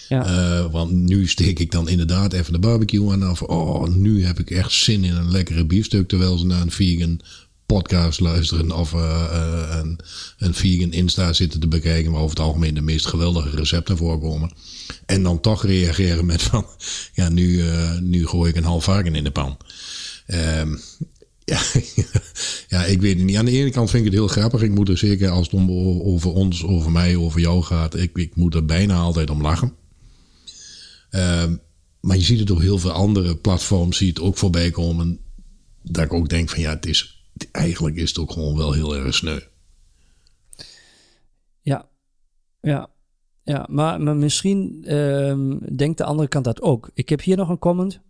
Ja. 0.09 0.25
Eh, 0.25 0.73
want 0.73 0.93
nu 0.93 1.29
steek 1.29 1.59
ik 1.59 1.71
dan 1.71 1.89
inderdaad 1.89 2.33
even 2.33 2.53
de 2.53 2.59
barbecue 2.59 3.13
aan 3.13 3.23
af. 3.23 3.43
Oh, 3.43 3.89
nu 3.89 4.25
heb 4.25 4.39
ik 4.39 4.51
echt 4.51 4.73
zin 4.73 5.05
in 5.05 5.15
een 5.15 5.31
lekkere 5.31 5.67
biefstuk. 5.67 6.09
Terwijl 6.09 6.39
ze 6.39 6.47
naar 6.47 6.61
een 6.61 6.71
vegan 6.71 7.21
podcast 7.67 8.21
luisteren 8.21 8.71
of 8.71 8.93
eh, 8.93 9.25
eh, 9.31 9.77
een, 9.79 9.99
een 10.39 10.55
vegan 10.55 10.93
Insta 10.93 11.33
zitten 11.33 11.61
te 11.61 11.69
bekijken. 11.69 12.13
Waar 12.13 12.21
over 12.21 12.37
het 12.37 12.47
algemeen 12.47 12.75
de 12.75 12.81
meest 12.81 13.07
geweldige 13.07 13.57
recepten 13.57 13.97
voorkomen. 13.97 14.53
En 15.07 15.23
dan 15.23 15.41
toch 15.41 15.65
reageren 15.65 16.27
met 16.27 16.43
van, 16.43 16.67
ja, 17.13 17.29
nu, 17.29 17.69
eh, 17.69 17.99
nu 17.99 18.27
gooi 18.27 18.51
ik 18.51 18.57
een 18.57 18.65
half 18.65 18.85
varken 18.85 19.15
in 19.15 19.25
de 19.25 19.31
pan. 19.31 19.57
Ehm, 20.27 20.77
ja, 21.45 21.61
ja, 22.69 22.85
ik 22.85 23.01
weet 23.01 23.17
het 23.17 23.27
niet. 23.27 23.37
Aan 23.37 23.45
de 23.45 23.51
ene 23.51 23.71
kant 23.71 23.91
vind 23.91 24.05
ik 24.05 24.11
het 24.11 24.19
heel 24.19 24.29
grappig. 24.29 24.63
Ik 24.63 24.75
moet 24.75 24.89
er 24.89 24.99
zeker 24.99 25.31
als 25.31 25.47
het 25.47 25.55
om 25.55 25.71
over 26.03 26.33
ons, 26.33 26.65
over 26.65 26.91
mij, 26.91 27.17
over 27.17 27.41
jou 27.41 27.63
gaat. 27.63 27.97
Ik, 27.97 28.17
ik 28.17 28.37
moet 28.37 28.55
er 28.55 28.65
bijna 28.65 28.97
altijd 28.97 29.31
om 29.31 29.43
lachen. 29.43 29.75
Ehm, 31.11 31.57
maar 32.01 32.17
je 32.17 32.23
ziet 32.23 32.39
het 32.39 32.51
op 32.51 32.61
heel 32.61 32.79
veel 32.79 32.91
andere 32.91 33.37
platforms, 33.37 33.97
zie 33.97 34.09
het 34.09 34.21
ook 34.21 34.37
voorbij 34.37 34.71
komen. 34.71 35.19
Dat 35.83 36.05
ik 36.05 36.13
ook 36.13 36.29
denk 36.29 36.49
van 36.49 36.61
ja, 36.61 36.71
het 36.71 36.87
is, 36.87 37.16
eigenlijk 37.53 37.97
is 37.97 38.09
het 38.09 38.19
ook 38.19 38.33
gewoon 38.33 38.57
wel 38.57 38.73
heel 38.73 38.97
erg 38.97 39.15
sneu. 39.15 39.39
Ja, 41.61 41.89
ja, 42.61 42.89
ja. 43.43 43.67
Maar, 43.71 44.01
maar 44.01 44.17
misschien 44.17 44.85
ehm, 44.85 45.57
denkt 45.77 45.99
de 45.99 46.05
andere 46.05 46.29
kant 46.29 46.45
dat 46.45 46.63
ook. 46.63 46.91
Ik 46.95 47.09
heb 47.09 47.23
hier 47.23 47.37
nog 47.37 47.49
een 47.49 47.59
comment. 47.59 48.01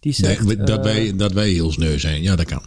Die 0.00 0.12
zegt... 0.12 0.44
Nee, 0.44 0.56
dat, 0.56 0.78
eh, 0.78 0.84
wij, 0.84 1.16
dat 1.16 1.32
wij 1.32 1.50
heel 1.50 1.72
sneu 1.72 1.98
zijn, 1.98 2.22
ja, 2.22 2.36
dat 2.36 2.46
kan. 2.46 2.62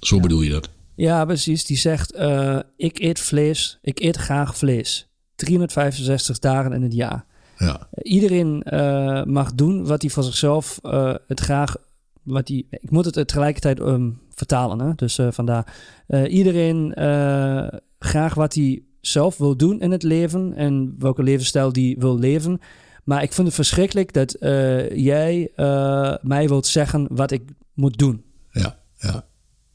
Zo 0.00 0.20
bedoel 0.20 0.42
je 0.42 0.50
dat. 0.50 0.68
Ja, 0.94 1.24
precies. 1.24 1.64
Die 1.64 1.76
zegt: 1.76 2.12
eh, 2.12 2.58
Ik 2.76 2.98
eet 2.98 3.20
vlees. 3.20 3.78
Ik 3.82 4.00
eet 4.00 4.16
graag 4.16 4.56
vlees. 4.56 5.08
365 5.34 6.38
dagen 6.38 6.72
in 6.72 6.82
het 6.82 6.92
jaar. 6.92 7.24
Ja, 7.58 7.88
Iedereen 8.02 8.62
eh, 8.62 9.24
mag 9.24 9.54
doen 9.54 9.86
wat 9.86 10.02
hij 10.02 10.10
voor 10.10 10.22
zichzelf 10.22 10.78
het 11.26 11.40
graag. 11.40 11.76
Wat 12.22 12.48
hij, 12.48 12.64
ik 12.70 12.90
moet 12.90 13.04
het 13.04 13.28
tegelijkertijd 13.28 13.80
ehm, 13.80 14.10
vertalen. 14.30 14.80
Hè? 14.80 14.92
Dus 14.96 15.18
eh, 15.18 15.28
vandaar. 15.30 15.76
Eh, 16.06 16.32
iedereen 16.32 16.94
eh, 16.94 17.78
graag 17.98 18.34
wat 18.34 18.54
hij 18.54 18.82
zelf 19.00 19.36
wil 19.36 19.56
doen 19.56 19.80
in 19.80 19.90
het 19.90 20.02
leven. 20.02 20.54
En 20.54 20.94
welke 20.98 21.22
levensstijl 21.22 21.72
die 21.72 21.96
wil 21.98 22.18
leven. 22.18 22.60
Maar 23.04 23.22
ik 23.22 23.32
vind 23.32 23.46
het 23.46 23.56
verschrikkelijk 23.56 24.12
dat 24.12 24.34
eh, 24.34 24.96
jij 24.96 25.50
eh, 25.54 26.14
mij 26.22 26.48
wilt 26.48 26.66
zeggen 26.66 27.06
wat 27.10 27.30
ik 27.30 27.42
moet 27.74 27.98
doen. 27.98 28.22
ja, 28.50 28.80
ja. 28.98 29.30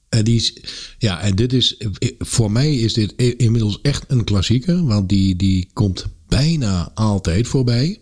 En, 0.10 0.24
die 0.24 0.36
is, 0.36 0.62
ja, 0.98 1.22
en 1.22 1.36
dit 1.36 1.54
is, 1.54 1.82
voor 2.20 2.51
mij 2.51 2.75
is 2.75 2.94
dit 2.94 3.12
inmiddels 3.16 3.82
echt 3.82 4.06
een 4.08 4.24
klassieker, 4.24 4.86
want 4.86 5.10
die, 5.10 5.36
die 5.36 5.70
komt 5.74 6.06
bijna 6.27 6.92
altijd 6.94 7.48
voorbij. 7.48 8.00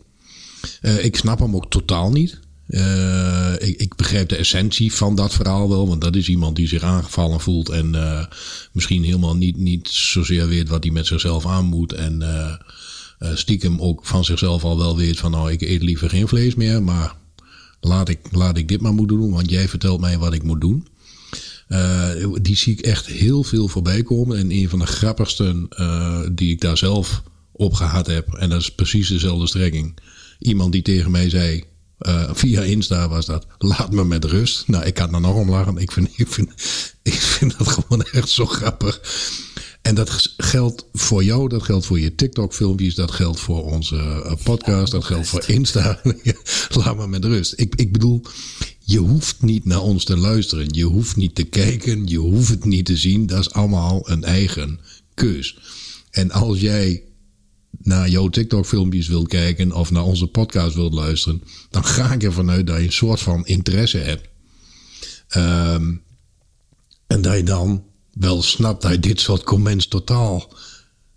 Eh, 0.81 1.05
ik 1.05 1.15
snap 1.15 1.39
hem 1.39 1.55
ook 1.55 1.69
totaal 1.69 2.11
niet. 2.11 2.39
Eh, 2.67 3.53
ik, 3.57 3.81
ik 3.81 3.95
begrijp 3.95 4.29
de 4.29 4.35
essentie 4.35 4.93
van 4.93 5.15
dat 5.15 5.33
verhaal 5.33 5.69
wel, 5.69 5.87
want 5.87 6.01
dat 6.01 6.15
is 6.15 6.29
iemand 6.29 6.55
die 6.55 6.67
zich 6.67 6.81
aangevallen 6.81 7.39
voelt 7.39 7.69
en 7.69 7.95
eh, 7.95 8.25
misschien 8.71 9.03
helemaal 9.03 9.35
niet, 9.35 9.57
niet 9.57 9.87
zozeer 9.87 10.47
weet 10.47 10.69
wat 10.69 10.83
hij 10.83 10.93
met 10.93 11.07
zichzelf 11.07 11.45
aan 11.45 11.65
moet. 11.65 11.93
En 11.93 12.21
eh, 12.21 12.53
stiekem 13.33 13.81
ook 13.81 14.05
van 14.05 14.25
zichzelf 14.25 14.63
al 14.63 14.77
wel 14.77 14.97
weet 14.97 15.19
van 15.19 15.31
nou, 15.31 15.51
ik 15.51 15.61
eet 15.61 15.83
liever 15.83 16.09
geen 16.09 16.27
vlees 16.27 16.55
meer, 16.55 16.83
maar 16.83 17.15
laat 17.79 18.09
ik, 18.09 18.19
laat 18.31 18.57
ik 18.57 18.67
dit 18.67 18.81
maar 18.81 18.93
moeten 18.93 19.17
doen, 19.17 19.31
want 19.31 19.49
jij 19.49 19.67
vertelt 19.67 19.99
mij 19.99 20.17
wat 20.17 20.33
ik 20.33 20.43
moet 20.43 20.61
doen. 20.61 20.87
Die 22.41 22.57
zie 22.57 22.73
ik 22.73 22.79
echt 22.79 23.05
heel 23.05 23.43
veel 23.43 23.67
voorbij 23.67 24.03
komen. 24.03 24.37
En 24.37 24.51
een 24.51 24.69
van 24.69 24.79
de 24.79 24.85
grappigste 24.85 25.67
die 26.31 26.51
ik 26.51 26.61
daar 26.61 26.77
zelf 26.77 27.23
op 27.51 27.73
gehad 27.73 28.07
heb, 28.07 28.33
en 28.33 28.49
dat 28.49 28.61
is 28.61 28.71
precies 28.71 29.07
dezelfde 29.07 29.47
strekking. 29.47 29.97
Iemand 30.39 30.71
die 30.71 30.81
tegen 30.81 31.11
mij 31.11 31.29
zei, 31.29 31.63
eh, 32.05 32.29
via 32.33 32.61
Insta 32.61 33.09
was 33.09 33.25
dat, 33.25 33.45
laat 33.57 33.91
me 33.91 34.05
met 34.05 34.25
rust. 34.25 34.67
Nou, 34.67 34.85
ik 34.85 34.93
kan 34.93 35.13
er 35.13 35.21
nog 35.21 35.35
om 35.35 35.49
lachen. 35.49 35.77
Ik 35.77 35.91
vind, 35.91 36.09
ik, 36.15 36.27
vind, 36.27 36.49
ik 37.03 37.13
vind 37.13 37.57
dat 37.57 37.67
gewoon 37.67 38.03
echt 38.03 38.29
zo 38.29 38.45
grappig. 38.45 39.01
En 39.81 39.95
dat 39.95 40.33
geldt 40.37 40.85
voor 40.93 41.23
jou, 41.23 41.49
dat 41.49 41.63
geldt 41.63 41.85
voor 41.85 41.99
je 41.99 42.15
TikTok-filmpjes, 42.15 42.95
dat 42.95 43.11
geldt 43.11 43.39
voor 43.39 43.63
onze 43.63 43.95
eh, 43.95 44.33
podcast, 44.43 44.91
dat 44.91 45.03
geldt 45.03 45.27
voor 45.27 45.43
Insta. 45.47 46.01
Laat 46.83 46.97
me 46.97 47.07
met 47.07 47.25
rust. 47.25 47.53
Ik, 47.55 47.75
ik 47.75 47.91
bedoel, 47.91 48.21
je 48.79 48.99
hoeft 48.99 49.41
niet 49.41 49.65
naar 49.65 49.81
ons 49.81 50.03
te 50.03 50.17
luisteren. 50.17 50.67
Je 50.71 50.85
hoeft 50.85 51.15
niet 51.15 51.35
te 51.35 51.43
kijken. 51.43 52.07
Je 52.07 52.17
hoeft 52.17 52.49
het 52.49 52.65
niet 52.65 52.85
te 52.85 52.97
zien. 52.97 53.25
Dat 53.25 53.39
is 53.39 53.51
allemaal 53.51 54.09
een 54.09 54.23
eigen 54.23 54.79
keus. 55.13 55.57
En 56.11 56.31
als 56.31 56.59
jij 56.59 57.03
naar 57.85 58.09
jouw 58.09 58.29
TikTok-filmpjes 58.29 59.07
wilt 59.07 59.27
kijken 59.27 59.71
of 59.71 59.91
naar 59.91 60.03
onze 60.03 60.27
podcast 60.27 60.75
wilt 60.75 60.93
luisteren, 60.93 61.41
dan 61.69 61.85
ga 61.85 62.13
ik 62.13 62.23
ervan 62.23 62.49
uit 62.49 62.67
dat 62.67 62.77
je 62.77 62.83
een 62.83 62.91
soort 62.91 63.19
van 63.19 63.45
interesse 63.45 63.97
hebt. 63.97 64.27
Ehm, 65.27 65.93
en 67.07 67.21
dat 67.21 67.35
je 67.35 67.43
dan 67.43 67.83
wel 68.13 68.41
snapt 68.41 68.81
dat 68.81 69.01
dit 69.01 69.19
soort 69.19 69.43
comments 69.43 69.87
totaal 69.87 70.53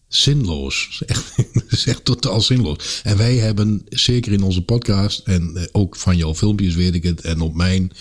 zinloos. 0.08 1.02
Echt, 1.06 1.86
echt 1.86 2.04
totaal 2.04 2.40
zinloos. 2.40 3.00
En 3.02 3.16
wij 3.16 3.36
hebben, 3.36 3.82
zeker 3.88 4.32
in 4.32 4.42
onze 4.42 4.62
podcast 4.62 5.20
en 5.24 5.56
eh, 5.56 5.64
ook 5.72 5.96
van 5.96 6.16
jouw 6.16 6.34
filmpjes 6.34 6.74
weet 6.74 6.94
ik 6.94 7.02
het. 7.02 7.20
En 7.20 7.40
op 7.40 7.54
mijn 7.54 7.92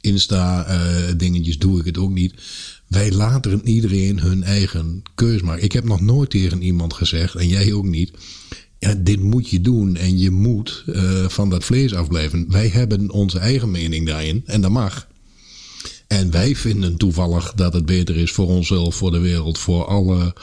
Insta 0.00 0.64
eh, 0.66 1.14
dingetjes 1.16 1.58
doe 1.58 1.78
ik 1.78 1.84
het 1.84 1.98
ook 1.98 2.10
niet. 2.10 2.34
Wij 2.90 3.12
laten 3.12 3.68
iedereen 3.68 4.20
hun 4.20 4.42
eigen 4.42 5.02
keus 5.14 5.42
maken. 5.42 5.64
Ik 5.64 5.72
heb 5.72 5.84
nog 5.84 6.00
nooit 6.00 6.30
tegen 6.30 6.62
iemand 6.62 6.92
gezegd, 6.92 7.34
en 7.34 7.48
jij 7.48 7.72
ook 7.72 7.84
niet. 7.84 8.12
Ja, 8.78 8.94
dit 8.94 9.20
moet 9.20 9.48
je 9.48 9.60
doen 9.60 9.96
en 9.96 10.18
je 10.18 10.30
moet 10.30 10.84
eh, 10.86 11.28
van 11.28 11.50
dat 11.50 11.64
vlees 11.64 11.94
afblijven. 11.94 12.44
Wij 12.48 12.68
hebben 12.68 13.10
onze 13.10 13.38
eigen 13.38 13.70
mening 13.70 14.06
daarin 14.06 14.42
en 14.46 14.60
dat 14.60 14.70
mag. 14.70 15.08
En 16.06 16.30
wij 16.30 16.56
vinden 16.56 16.96
toevallig 16.96 17.52
dat 17.52 17.72
het 17.72 17.86
beter 17.86 18.16
is 18.16 18.32
voor 18.32 18.46
onszelf, 18.46 18.94
voor 18.94 19.10
de 19.10 19.18
wereld, 19.18 19.58
voor 19.58 19.84
alle, 19.84 20.34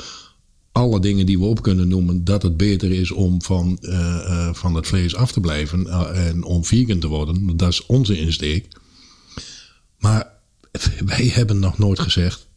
alle 0.72 1.00
dingen 1.00 1.25
die 1.25 1.39
we 1.39 1.46
op 1.46 1.62
kunnen 1.62 1.88
noemen. 1.88 2.24
Dat 2.24 2.44
het 2.44 2.58
beter 2.58 2.92
is 2.92 3.12
om 3.12 3.42
van, 3.42 3.77
eh, 3.82 4.54
van 4.54 4.75
het 4.75 4.88
vlees 4.88 5.16
af 5.16 5.32
te 5.32 5.39
blijven 5.39 5.88
en 6.13 6.44
om 6.44 6.66
vegan 6.66 7.00
te 7.00 7.08
worden. 7.08 7.58
Dat 7.58 7.70
is 7.70 7.86
onze 7.86 8.20
insteek. 8.20 8.68
Maar 9.98 10.37
wij 11.05 11.25
hebben 11.34 11.60
nog 11.60 11.77
nooit 11.77 12.00
gezegd 12.00 12.48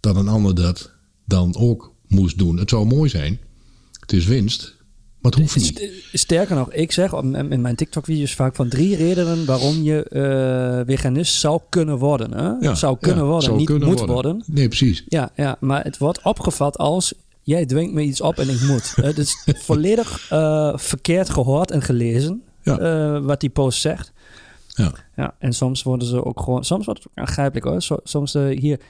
dat 0.00 0.16
een 0.16 0.28
ander 0.28 0.54
dat 0.54 0.90
dan 1.24 1.56
ook 1.58 1.94
moest 2.06 2.38
doen. 2.38 2.56
Het 2.56 2.70
zou 2.70 2.86
mooi 2.86 3.10
zijn. 3.10 3.38
Het 4.00 4.12
is 4.12 4.26
winst. 4.26 4.76
Maar 5.20 5.32
het 5.32 5.40
hoeft 5.40 5.56
niet. 5.56 5.90
Sterker 6.12 6.56
nog, 6.56 6.72
ik 6.72 6.92
zeg 6.92 7.12
in 7.12 7.60
mijn 7.60 7.76
TikTok-video's 7.76 8.34
vaak 8.34 8.54
van 8.56 8.68
drie 8.68 8.96
redenen 8.96 9.44
waarom 9.46 9.82
je 9.82 10.02
eh, 10.08 10.94
veganist 10.94 11.34
zou 11.34 11.60
kunnen 11.68 11.98
worden. 11.98 12.32
Hè? 12.34 12.66
Ja, 12.66 12.74
zou 12.74 12.96
kunnen 13.00 13.22
ja, 13.22 13.26
worden, 13.26 13.44
zou 13.44 13.56
niet 13.56 13.66
kunnen 13.66 13.88
moet 13.88 14.00
worden. 14.00 14.42
Nee, 14.46 14.66
precies. 14.68 15.04
Ja, 15.08 15.30
ja, 15.36 15.56
maar 15.60 15.84
het 15.84 15.98
wordt 15.98 16.22
opgevat 16.22 16.78
als 16.78 17.12
jij 17.42 17.66
dwingt 17.66 17.92
me 17.94 18.02
iets 18.02 18.20
op 18.20 18.38
en 18.38 18.48
ik 18.48 18.60
moet. 18.60 18.92
Het 18.96 19.18
is 19.18 19.36
volledig 19.68 20.26
eh, 20.30 20.72
verkeerd 20.76 21.30
gehoord 21.30 21.70
en 21.70 21.82
gelezen 21.82 22.42
Ja. 22.62 22.78
eh, 22.78 23.24
wat 23.24 23.40
die 23.40 23.50
post 23.50 23.80
zegt. 23.80 24.12
Ja. 24.78 24.92
Ja, 25.16 25.34
en 25.38 25.52
soms 25.52 25.82
worden 25.82 26.08
ze 26.08 26.24
ook 26.24 26.40
gewoon, 26.40 26.64
soms 26.64 26.84
wordt 26.84 27.02
het 27.02 27.12
ook 27.12 27.18
aangrijpelijk 27.26 27.66
hoor. 27.66 28.00
Soms 28.04 28.34
eh, 28.34 28.58
hier, 28.60 28.80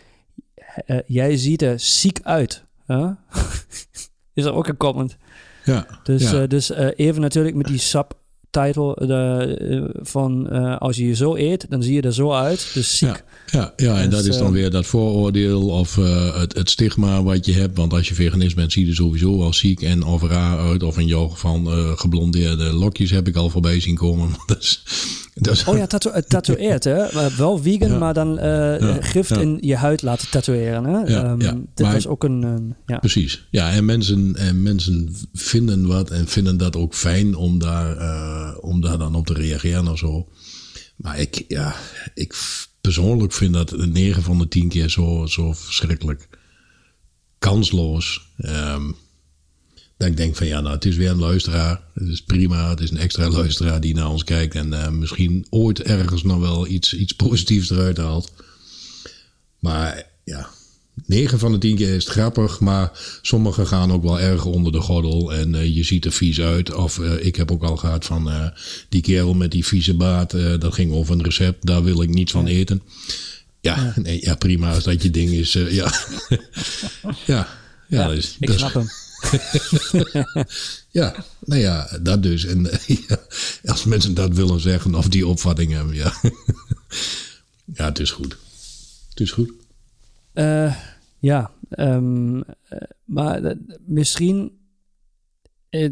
eh, 0.87 0.99
jij 1.07 1.37
ziet 1.37 1.62
er 1.62 1.80
ziek 1.80 2.21
uit. 2.23 2.64
Huh? 2.87 3.11
is 4.35 4.45
er 4.45 4.52
ook 4.54 4.68
een 4.68 4.76
comment. 4.76 5.16
Ja. 5.64 5.87
Dus, 6.02 6.30
ja. 6.30 6.42
eh, 6.42 6.49
dus 6.49 6.71
eh, 6.71 6.88
even 6.97 7.21
natuurlijk 7.21 7.57
met 7.57 7.66
die 7.66 7.78
subtitle 7.78 8.95
eh, 8.95 10.02
van 10.07 10.50
eh, 10.50 10.76
als 10.78 10.97
je 10.97 11.07
je 11.07 11.14
zo 11.14 11.37
eet, 11.37 11.66
dan 11.71 11.83
zie 11.83 11.95
je 11.95 12.02
er 12.02 12.14
zo 12.14 12.33
uit. 12.33 12.71
Dus 12.75 12.97
ziek. 12.99 13.25
Ja, 13.47 13.59
ja, 13.59 13.73
ja, 13.76 14.00
en 14.00 14.11
Dus, 14.11 14.18
dat 14.18 14.26
is 14.28 14.38
dan 14.38 14.47
eh, 14.47 14.52
weer 14.52 14.71
dat 14.71 14.87
vooroordeel 14.87 15.68
of 15.68 15.99
eh, 15.99 16.40
het, 16.40 16.54
het 16.57 16.71
stigma 16.71 17.23
wat 17.23 17.47
je 17.47 17.52
hebt. 17.52 17.76
Want 17.76 17.92
als 17.92 18.09
je 18.09 18.14
veganist 18.14 18.57
bent, 18.57 18.73
zie 18.73 18.83
je 18.85 18.90
er 18.90 18.97
sowieso 18.97 19.42
al 19.42 19.52
ziek 19.52 19.83
en 19.83 20.02
of 20.02 20.23
raar 20.23 20.59
uit. 20.59 20.83
Of 20.83 20.99
in 20.99 21.07
jouw 21.07 21.33
eh, 21.42 21.92
geblondeerde 21.97 22.73
lokjes 22.73 23.11
heb 23.11 23.28
ik 23.28 23.37
al 23.37 23.50
voorbij 23.50 23.80
zien 23.80 23.95
komen. 23.95 24.30
dat 24.47 24.80
Oh 25.66 25.76
ja, 25.76 25.87
tatoe 25.87 26.12
het 26.12 26.28
tatoeëert 26.28 26.85
hè. 26.85 27.12
Maar 27.12 27.35
wel 27.37 27.59
vegan, 27.62 27.88
Ja. 27.90 27.99
maar 27.99 28.14
dan 28.14 28.38
eh 28.38 28.80
Ja, 28.80 28.97
gift 29.00 29.28
ja. 29.28 29.40
in 29.40 29.59
je 29.61 29.76
huid 29.76 30.02
laten 30.02 30.30
tatoeëren. 30.30 30.85
Hè? 30.85 30.99
Ja, 30.99 31.35
ja. 31.38 31.52
Dit 31.75 31.87
Maar- 31.87 31.92
was 31.95 32.07
ook 32.07 32.25
een... 32.25 32.75
Precies. 33.00 33.47
Ja, 33.50 33.71
en 33.71 33.85
mensen, 33.85 34.37
en 34.37 34.62
mensen 34.62 35.14
vinden 35.33 35.87
wat 35.87 36.11
en 36.11 36.26
vinden 36.28 36.57
dat 36.57 36.76
ook 36.76 36.95
fijn 36.95 37.35
om 37.35 37.59
daar, 37.59 37.97
eh, 37.97 38.57
om 38.61 38.80
daar 38.80 38.99
dan 38.99 39.14
op 39.14 39.26
te 39.26 39.33
reageren 39.35 39.88
of 39.88 39.99
zo. 39.99 40.28
Maar 40.97 41.18
ik, 41.18 41.45
ja, 41.49 41.75
ik 42.14 42.35
persoonlijk 42.80 43.33
vind 43.33 43.52
dat 43.54 43.76
9 43.76 44.23
van 44.23 44.38
de 44.38 44.49
10 44.49 44.68
keer 44.68 44.88
zo, 44.88 45.26
zo 45.26 45.52
verschrikkelijk 45.52 46.28
kansloos. 47.38 48.28
Ehm, 48.37 48.83
dat 49.99 50.09
ik 50.09 50.17
denk 50.17 50.37
van 50.37 50.47
ja, 50.47 50.61
nou, 50.61 50.75
het 50.75 50.85
is 50.85 50.97
weer 50.97 51.11
een 51.11 51.19
luisteraar. 51.19 51.81
Het 51.95 52.09
is 52.09 52.23
prima. 52.23 52.71
Het 52.71 52.81
is 52.81 52.90
een 52.90 52.99
extra 52.99 53.31
luisteraar 53.40 53.81
die 53.81 53.95
naar 53.95 54.11
ons 54.11 54.25
kijkt. 54.25 54.55
En 54.55 54.73
eh, 54.73 54.90
misschien 54.90 55.47
ooit 55.50 55.83
ergens 55.83 56.23
nog 56.23 56.38
wel 56.38 56.67
iets, 56.67 56.95
iets 56.95 57.12
positiefs 57.12 57.71
eruit 57.71 57.97
haalt. 57.97 58.33
Maar 59.59 60.07
ja, 60.25 60.49
9 61.07 61.38
van 61.38 61.52
de 61.52 61.59
10 61.59 61.76
keer 61.76 61.95
is 61.95 62.05
het 62.05 62.12
grappig, 62.12 62.61
maar 62.61 62.90
sommige 63.23 63.67
gaan 63.67 63.93
ook 63.93 64.02
wel 64.02 64.21
erg 64.21 64.45
onder 64.45 64.73
de 64.73 64.81
gordel. 64.81 65.33
En 65.33 65.55
uh, 65.55 65.76
je 65.76 65.83
ziet 65.83 66.05
er 66.05 66.12
vies 66.12 66.40
uit. 66.40 66.75
Of 66.75 66.99
uh, 66.99 67.25
ik 67.25 67.37
heb 67.37 67.50
ook 67.50 67.62
al 67.62 67.76
gehad 67.76 68.05
van 68.05 68.28
uh, 68.28 68.47
die 68.88 69.02
kerel 69.02 69.35
met 69.35 69.50
die 69.50 69.67
vieze 69.67 69.95
baard. 69.95 70.31
dat 70.61 70.75
ging 70.75 70.93
over 70.93 71.14
een 71.14 71.25
recept, 71.25 71.67
daar 71.67 71.83
wil 71.83 72.02
ik 72.02 72.09
niets 72.09 72.33
van 72.33 72.47
eten. 72.47 72.83
Ja, 73.61 73.76
ja. 73.76 73.93
Nee, 74.02 74.21
ja 74.25 74.35
prima 74.35 74.75
als 74.75 74.85
dat 74.85 75.02
je 75.02 75.11
ding 75.11 75.31
is. 75.31 75.52
ja. 75.52 75.67
ja, 75.69 75.93
ja, 77.26 77.49
ja, 77.87 78.09
dus, 78.09 78.37
ik 78.40 78.50
snap 78.50 78.75
hem. 78.75 78.88
ja, 80.98 81.25
nou 81.44 81.60
ja, 81.60 81.98
dat 82.02 82.22
dus. 82.22 82.44
En 82.44 82.62
ja, 83.08 83.18
als 83.64 83.84
mensen 83.84 84.14
dat 84.14 84.34
willen 84.34 84.60
zeggen 84.60 84.94
of 84.94 85.08
die 85.08 85.26
opvatting 85.26 85.72
hebben, 85.72 85.94
ja. 85.94 86.12
ja, 87.76 87.84
het 87.84 87.98
is 87.98 88.10
goed. 88.10 88.37
Het 89.08 89.20
is 89.20 89.30
goed. 89.30 89.52
Uh, 90.34 90.75
ja, 91.18 91.50
um, 91.70 92.44
maar 93.04 93.42
uh, 93.42 93.52
misschien 93.87 94.58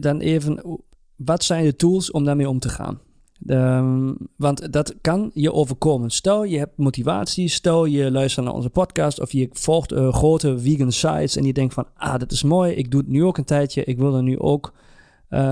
dan 0.00 0.21
even, 0.21 0.80
wat 1.16 1.45
zijn 1.45 1.64
de 1.64 1.76
tools 1.76 2.11
om 2.11 2.25
daarmee 2.25 2.49
om 2.49 2.59
te 2.59 2.68
gaan? 2.68 3.00
Um, 3.47 4.16
want 4.37 4.73
dat 4.73 4.95
kan 5.00 5.31
je 5.35 5.52
overkomen. 5.52 6.11
Stel 6.11 6.45
je 6.45 6.59
hebt 6.59 6.76
motivatie, 6.76 7.49
stel 7.49 7.85
je 7.85 8.11
luistert 8.11 8.45
naar 8.45 8.55
onze 8.55 8.71
podcast 8.71 9.21
of 9.21 9.33
je 9.33 9.49
volgt 9.52 9.93
grote 9.93 10.59
vegan 10.59 10.93
sites 10.93 11.37
en 11.37 11.45
je 11.45 11.52
denkt 11.52 11.75
van, 11.75 11.87
ah, 11.95 12.19
dat 12.19 12.33
is 12.33 12.43
mooi, 12.43 12.73
ik 12.73 12.90
doe 12.90 13.00
het 13.00 13.11
nu 13.11 13.25
ook 13.25 13.38
een 13.38 13.45
tijdje, 13.45 13.85
ik 13.85 13.99
wil 13.99 14.14
er 14.14 14.23
nu 14.23 14.38
ook 14.38 14.73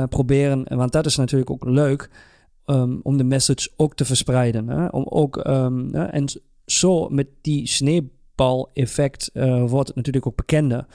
proberen, 0.08 0.76
want 0.76 0.92
dat 0.92 1.06
is 1.06 1.16
natuurlijk 1.16 1.50
ook 1.50 1.64
leuk. 1.64 2.10
Um, 2.66 3.00
om 3.02 3.16
de 3.16 3.24
message 3.24 3.70
ook 3.76 3.94
te 3.94 4.04
verspreiden. 4.04 4.68
Hè? 4.68 4.86
Om 4.86 5.06
ook, 5.08 5.36
en 5.36 6.40
zo 6.66 7.08
met 7.08 7.26
die 7.40 7.66
sneeuwbal-effect 7.66 9.30
uh, 9.34 9.68
wordt 9.68 9.86
het 9.86 9.96
natuurlijk 9.96 10.26
ook 10.26 10.36
bekender. 10.36 10.86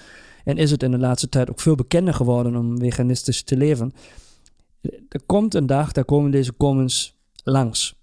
En 0.43 0.57
is 0.57 0.71
het 0.71 0.83
in 0.83 0.91
de 0.91 0.97
laatste 0.97 1.29
tijd 1.29 1.49
ook 1.49 1.59
veel 1.59 1.75
bekender 1.75 2.13
geworden 2.13 2.55
om 2.55 2.79
veganistisch 2.79 3.43
te 3.43 3.57
leven. 3.57 3.93
Er 5.09 5.21
komt 5.25 5.53
een 5.53 5.65
dag, 5.65 5.91
daar 5.91 6.05
komen 6.05 6.31
deze 6.31 6.53
comments 6.57 7.15
langs. 7.43 7.93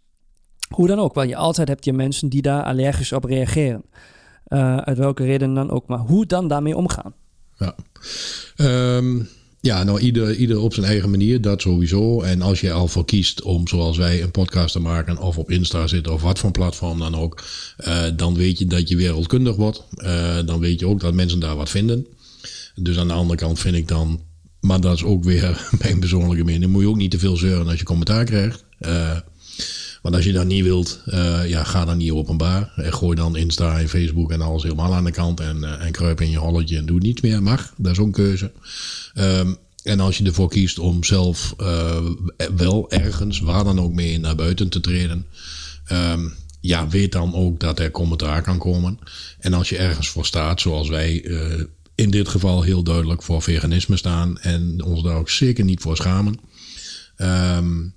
Hoe 0.69 0.87
dan 0.87 0.99
ook, 0.99 1.15
want 1.15 1.29
je 1.29 1.37
altijd 1.37 1.69
hebt 1.69 1.85
je 1.85 1.93
mensen 1.93 2.29
die 2.29 2.43
daar 2.43 2.63
allergisch 2.63 3.13
op 3.13 3.25
reageren. 3.25 3.85
Uh, 4.49 4.77
uit 4.77 4.99
welke 4.99 5.25
reden 5.25 5.55
dan 5.55 5.71
ook. 5.71 5.87
Maar 5.87 5.99
hoe 5.99 6.27
dan 6.27 6.49
daarmee 6.49 6.77
omgaan? 6.77 7.15
Ja. 7.59 7.75
Um, 8.97 9.29
ja, 9.61 9.83
nou, 9.83 10.01
ieder, 10.01 10.35
ieder 10.35 10.61
op 10.61 10.75
zijn 10.75 10.87
eigen 10.87 11.11
manier, 11.11 11.41
dat 11.41 11.61
sowieso. 11.61 12.23
En 12.23 12.43
als 12.43 12.61
je 12.61 12.73
al 12.73 12.89
voor 12.89 13.05
kiest 13.05 13.43
om, 13.43 13.69
zoals 13.69 13.97
wij, 13.97 14.23
een 14.23 14.31
podcast 14.31 14.73
te 14.73 14.81
maken, 14.81 15.19
of 15.19 15.39
op 15.39 15.51
Insta 15.51 15.87
zitten, 15.87 16.13
of 16.13 16.23
wat 16.23 16.39
voor 16.39 16.51
platform 16.51 16.99
dan 16.99 17.15
ook, 17.15 17.43
uh, 17.87 18.05
dan 18.17 18.35
weet 18.35 18.59
je 18.59 18.67
dat 18.67 18.89
je 18.89 18.97
wereldkundig 18.97 19.57
wordt. 19.57 19.85
Uh, 19.97 20.37
dan 20.45 20.61
weet 20.61 20.81
je 20.81 20.87
ook 20.87 21.01
dat 21.01 21.15
mensen 21.15 21.41
daar 21.41 21.57
wat 21.57 21.71
vinden. 21.71 22.07
Dus 22.75 22.99
aan 22.99 23.09
de 23.09 23.15
andere 23.15 23.39
kant 23.39 23.59
vind 23.59 23.77
ik 23.77 23.89
dan, 23.89 24.21
maar 24.61 24.81
dat 24.81 24.95
is 24.95 25.05
ook 25.05 25.25
weer 25.25 25.69
mijn 25.83 26.01
persoonlijke 26.01 26.45
mening, 26.45 26.73
moet 26.73 26.83
je 26.83 26.89
ook 26.89 26.97
niet 26.97 27.11
te 27.11 27.19
veel 27.19 27.37
zeuren 27.37 27.69
als 27.69 27.79
je 27.79 27.85
commentaar 27.85 28.25
krijgt. 28.25 28.65
Uh, 28.81 29.19
want 30.07 30.15
als 30.15 30.25
je 30.25 30.33
dat 30.33 30.47
niet 30.47 30.65
wilt, 30.65 31.03
uh, 31.07 31.49
ja, 31.49 31.65
ga 31.65 31.85
dan 31.85 31.97
niet 31.97 32.11
openbaar. 32.11 32.73
En 32.77 32.93
gooi 32.93 33.17
dan 33.17 33.37
Insta 33.37 33.81
en 33.81 33.89
Facebook 33.89 34.31
en 34.33 34.41
alles 34.41 34.63
helemaal 34.63 34.95
aan 34.95 35.05
de 35.05 35.11
kant. 35.11 35.41
En, 35.41 35.57
uh, 35.57 35.85
en 35.85 35.93
kruip 35.93 36.21
in 36.21 36.31
je 36.31 36.39
holletje 36.39 36.77
en 36.77 36.87
doe 36.87 36.99
niets 36.99 37.21
meer. 37.21 37.43
Mag, 37.43 37.73
dat 37.77 37.93
is 37.93 37.99
ook 37.99 38.07
een 38.07 38.13
keuze. 38.13 38.53
Um, 39.15 39.57
en 39.83 40.01
als 40.01 40.19
je 40.19 40.25
ervoor 40.25 40.49
kiest 40.49 40.79
om 40.79 41.05
zelf 41.05 41.55
uh, 41.61 42.07
wel 42.57 42.91
ergens, 42.91 43.41
waar 43.41 43.65
dan 43.65 43.81
ook 43.81 43.93
mee, 43.93 44.19
naar 44.19 44.35
buiten 44.35 44.69
te 44.69 44.81
treden. 44.81 45.27
Um, 45.93 46.35
ja, 46.61 46.89
weet 46.89 47.13
dan 47.13 47.35
ook 47.35 47.61
dat 47.61 47.79
er 47.79 47.91
commentaar 47.91 48.43
kan 48.43 48.59
komen. 48.59 48.99
En 49.39 49.53
als 49.53 49.69
je 49.69 49.77
ergens 49.77 50.09
voor 50.09 50.27
staat, 50.27 50.61
zoals 50.61 50.89
wij 50.89 51.25
in 51.97 52.11
dit 52.11 52.29
geval 52.29 52.63
heel 52.63 52.83
duidelijk 52.83 53.23
voor 53.23 53.43
veganisme 53.43 53.97
staan. 53.97 54.39
En 54.39 54.83
ons 54.83 55.03
daar 55.03 55.17
ook 55.17 55.31
zeker 55.31 55.65
niet 55.65 55.81
voor 55.81 55.97
schamen. 55.97 56.39
Um, 57.17 57.95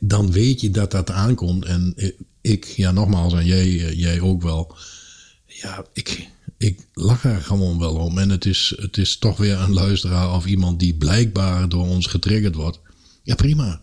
dan 0.00 0.32
weet 0.32 0.60
je 0.60 0.70
dat 0.70 0.90
dat 0.90 1.10
aankomt. 1.10 1.64
En 1.64 1.94
ik, 2.40 2.64
ja, 2.64 2.90
nogmaals, 2.90 3.34
en 3.34 3.46
jij, 3.46 3.94
jij 3.94 4.20
ook 4.20 4.42
wel. 4.42 4.76
Ja, 5.46 5.84
ik, 5.92 6.28
ik 6.58 6.86
lach 6.94 7.24
er 7.24 7.40
gewoon 7.40 7.78
wel 7.78 7.94
om. 7.94 8.18
En 8.18 8.30
het 8.30 8.46
is, 8.46 8.74
het 8.76 8.96
is 8.96 9.16
toch 9.18 9.36
weer 9.36 9.58
een 9.58 9.72
luisteraar 9.72 10.34
of 10.34 10.46
iemand 10.46 10.80
die 10.80 10.94
blijkbaar 10.94 11.68
door 11.68 11.86
ons 11.86 12.06
getriggerd 12.06 12.54
wordt. 12.54 12.80
Ja, 13.22 13.34
prima. 13.34 13.80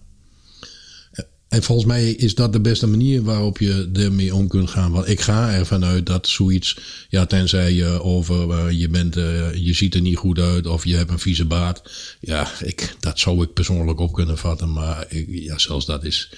En 1.48 1.64
volgens 1.64 1.88
mij 1.88 2.10
is 2.10 2.36
dat 2.36 2.54
de 2.54 2.62
beste 2.62 2.88
manier 2.88 3.24
waarop 3.24 3.58
je 3.58 3.90
ermee 3.94 4.36
om 4.36 4.48
kunt 4.48 4.70
gaan. 4.70 4.92
Want 4.92 5.08
ik 5.08 5.20
ga 5.20 5.54
ervan 5.54 5.84
uit 5.84 6.06
dat 6.06 6.28
zoiets, 6.28 6.80
ja, 7.10 7.26
tenzij 7.26 7.74
je 7.74 8.02
over 8.02 8.48
uh, 8.50 8.80
je 8.80 8.90
bent, 8.90 9.18
uh, 9.18 9.54
je 9.54 9.74
ziet 9.74 9.96
er 9.96 10.02
niet 10.02 10.18
goed 10.18 10.40
uit 10.40 10.68
of 10.68 10.86
je 10.86 10.96
hebt 10.96 11.12
een 11.12 11.20
vieze 11.20 11.46
baard. 11.46 11.92
Ja, 12.20 12.52
ik, 12.62 12.96
dat 13.00 13.20
zou 13.20 13.44
ik 13.44 13.54
persoonlijk 13.54 14.00
op 14.00 14.14
kunnen 14.14 14.38
vatten. 14.38 14.74
Maar 14.74 15.06
ik, 15.10 15.28
ja, 15.30 15.58
zelfs 15.58 15.86
dat 15.86 16.04
is, 16.04 16.34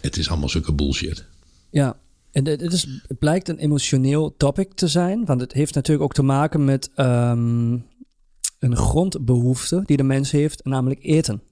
het 0.00 0.16
is 0.16 0.28
allemaal 0.28 0.48
zulke 0.48 0.72
bullshit. 0.72 1.24
Ja, 1.70 1.96
en 2.32 2.46
het, 2.46 2.72
is, 2.72 2.86
het 3.06 3.18
blijkt 3.18 3.48
een 3.48 3.58
emotioneel 3.58 4.34
topic 4.36 4.72
te 4.72 4.88
zijn. 4.88 5.24
Want 5.24 5.40
het 5.40 5.52
heeft 5.52 5.74
natuurlijk 5.74 6.04
ook 6.04 6.14
te 6.14 6.22
maken 6.22 6.64
met 6.64 6.90
um, 6.96 7.84
een 8.58 8.76
grondbehoefte 8.76 9.82
die 9.84 9.96
de 9.96 10.02
mens 10.02 10.30
heeft, 10.30 10.64
namelijk 10.64 11.02
eten. 11.02 11.42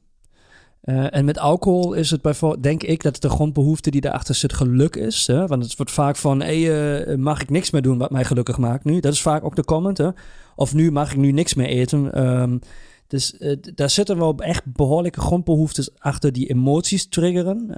Uh, 0.88 1.14
en 1.14 1.24
met 1.24 1.38
alcohol 1.38 1.92
is 1.92 2.11
het 2.11 2.22
bijvoorbeeld, 2.22 2.62
denk 2.62 2.83
ik, 2.83 3.03
dat 3.03 3.20
de 3.20 3.29
grondbehoefte 3.29 3.90
die 3.90 4.01
daarachter 4.01 4.35
zit 4.35 4.53
geluk 4.53 4.96
is. 4.96 5.27
Hè? 5.27 5.46
Want 5.46 5.62
het 5.62 5.77
wordt 5.77 5.92
vaak 5.92 6.16
van, 6.16 6.40
hey, 6.40 6.59
uh, 7.09 7.16
mag 7.16 7.42
ik 7.42 7.51
niks 7.51 7.70
meer 7.70 7.83
doen 7.83 7.98
wat 7.98 8.11
mij 8.11 8.24
gelukkig 8.24 8.59
maakt 8.59 8.85
nu? 8.85 9.01
Dat 9.01 9.12
is 9.12 9.22
vaak 9.22 9.44
ook 9.44 9.57
de 9.57 9.64
comment. 9.64 9.98
Hè? 9.98 10.09
Of 10.57 10.74
nu 10.74 10.90
mag 10.90 11.11
ik 11.11 11.16
nu 11.16 11.33
niks 11.33 11.55
meer 11.55 11.66
eten. 11.66 12.29
Um, 12.40 12.61
dus 13.07 13.35
uh, 13.38 13.57
daar 13.74 13.90
zitten 13.90 14.18
wel 14.18 14.38
echt 14.38 14.72
behoorlijke 14.72 15.20
grondbehoeftes 15.20 15.98
achter 15.98 16.33
die 16.33 16.51
emoties 16.51 17.09
triggeren. 17.09 17.74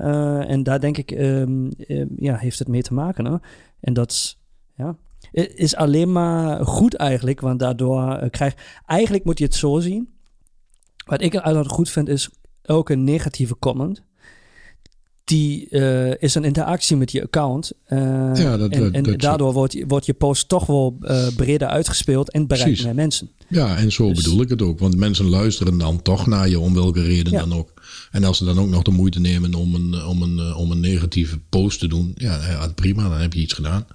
En 0.47 0.63
daar 0.63 0.81
denk 0.81 0.97
ik, 0.97 1.11
um, 1.11 1.71
um, 1.89 2.11
ja, 2.17 2.37
heeft 2.37 2.59
het 2.59 2.69
mee 2.69 2.83
te 2.83 2.95
maken. 2.95 3.25
Hè? 3.25 3.37
En 3.81 3.93
dat 3.93 4.39
ja, 4.77 4.97
is 5.55 5.77
alleen 5.77 6.13
maar 6.13 6.67
goed 6.67 6.95
eigenlijk, 6.95 7.41
want 7.41 7.59
daardoor 7.59 8.31
krijg 8.31 8.83
Eigenlijk 8.87 9.25
moet 9.25 9.39
je 9.39 9.45
het 9.45 9.55
zo 9.55 9.81
zien. 9.81 10.09
Wat 11.07 11.23
ik 11.23 11.35
altijd 11.35 11.69
goed 11.69 11.91
vind 11.91 12.09
is 12.09 12.31
elke 12.63 12.95
negatieve 12.95 13.59
comment 13.59 14.03
die 15.31 15.67
uh, 15.71 16.15
is 16.19 16.35
een 16.35 16.45
interactie 16.45 16.97
met 16.97 17.13
je 17.13 17.23
account. 17.23 17.73
Uh, 17.89 17.99
ja, 18.35 18.57
dat, 18.57 18.71
en, 18.71 18.93
en 18.93 19.03
dat, 19.03 19.21
daardoor 19.21 19.53
wordt, 19.53 19.85
wordt 19.87 20.07
je 20.07 20.15
post 20.15 20.49
toch 20.49 20.67
wel 20.67 20.97
uh, 21.03 21.27
breder 21.37 21.69
uitgespeeld 21.69 22.31
en 22.31 22.47
bereikt 22.47 22.69
Precies. 22.69 22.85
meer 22.85 22.95
mensen. 22.95 23.31
Ja, 23.49 23.77
en 23.77 23.93
zo 23.93 24.09
dus, 24.09 24.25
bedoel 24.25 24.43
ik 24.43 24.49
het 24.49 24.63
ook. 24.63 24.79
Want 24.79 24.97
mensen 24.97 25.29
luisteren 25.29 25.79
dan 25.79 26.03
toch 26.03 26.27
naar 26.27 26.49
je, 26.49 26.61
om 26.61 26.75
welke 26.75 27.03
reden 27.03 27.33
ja. 27.33 27.39
dan 27.39 27.53
ook. 27.53 27.73
En 28.11 28.25
als 28.25 28.39
ze 28.39 28.45
dan 28.45 28.59
ook 28.59 28.69
nog 28.69 28.83
de 28.83 28.91
moeite 28.91 29.21
nemen 29.21 29.55
om 29.55 29.75
een, 29.75 30.05
om 30.05 30.23
een, 30.23 30.55
om 30.55 30.71
een 30.71 30.81
negatieve 30.81 31.39
post 31.49 31.79
te 31.79 31.87
doen, 31.87 32.13
ja, 32.15 32.69
prima, 32.75 33.09
dan 33.09 33.21
heb 33.21 33.33
je 33.33 33.41
iets 33.41 33.53
gedaan. 33.53 33.87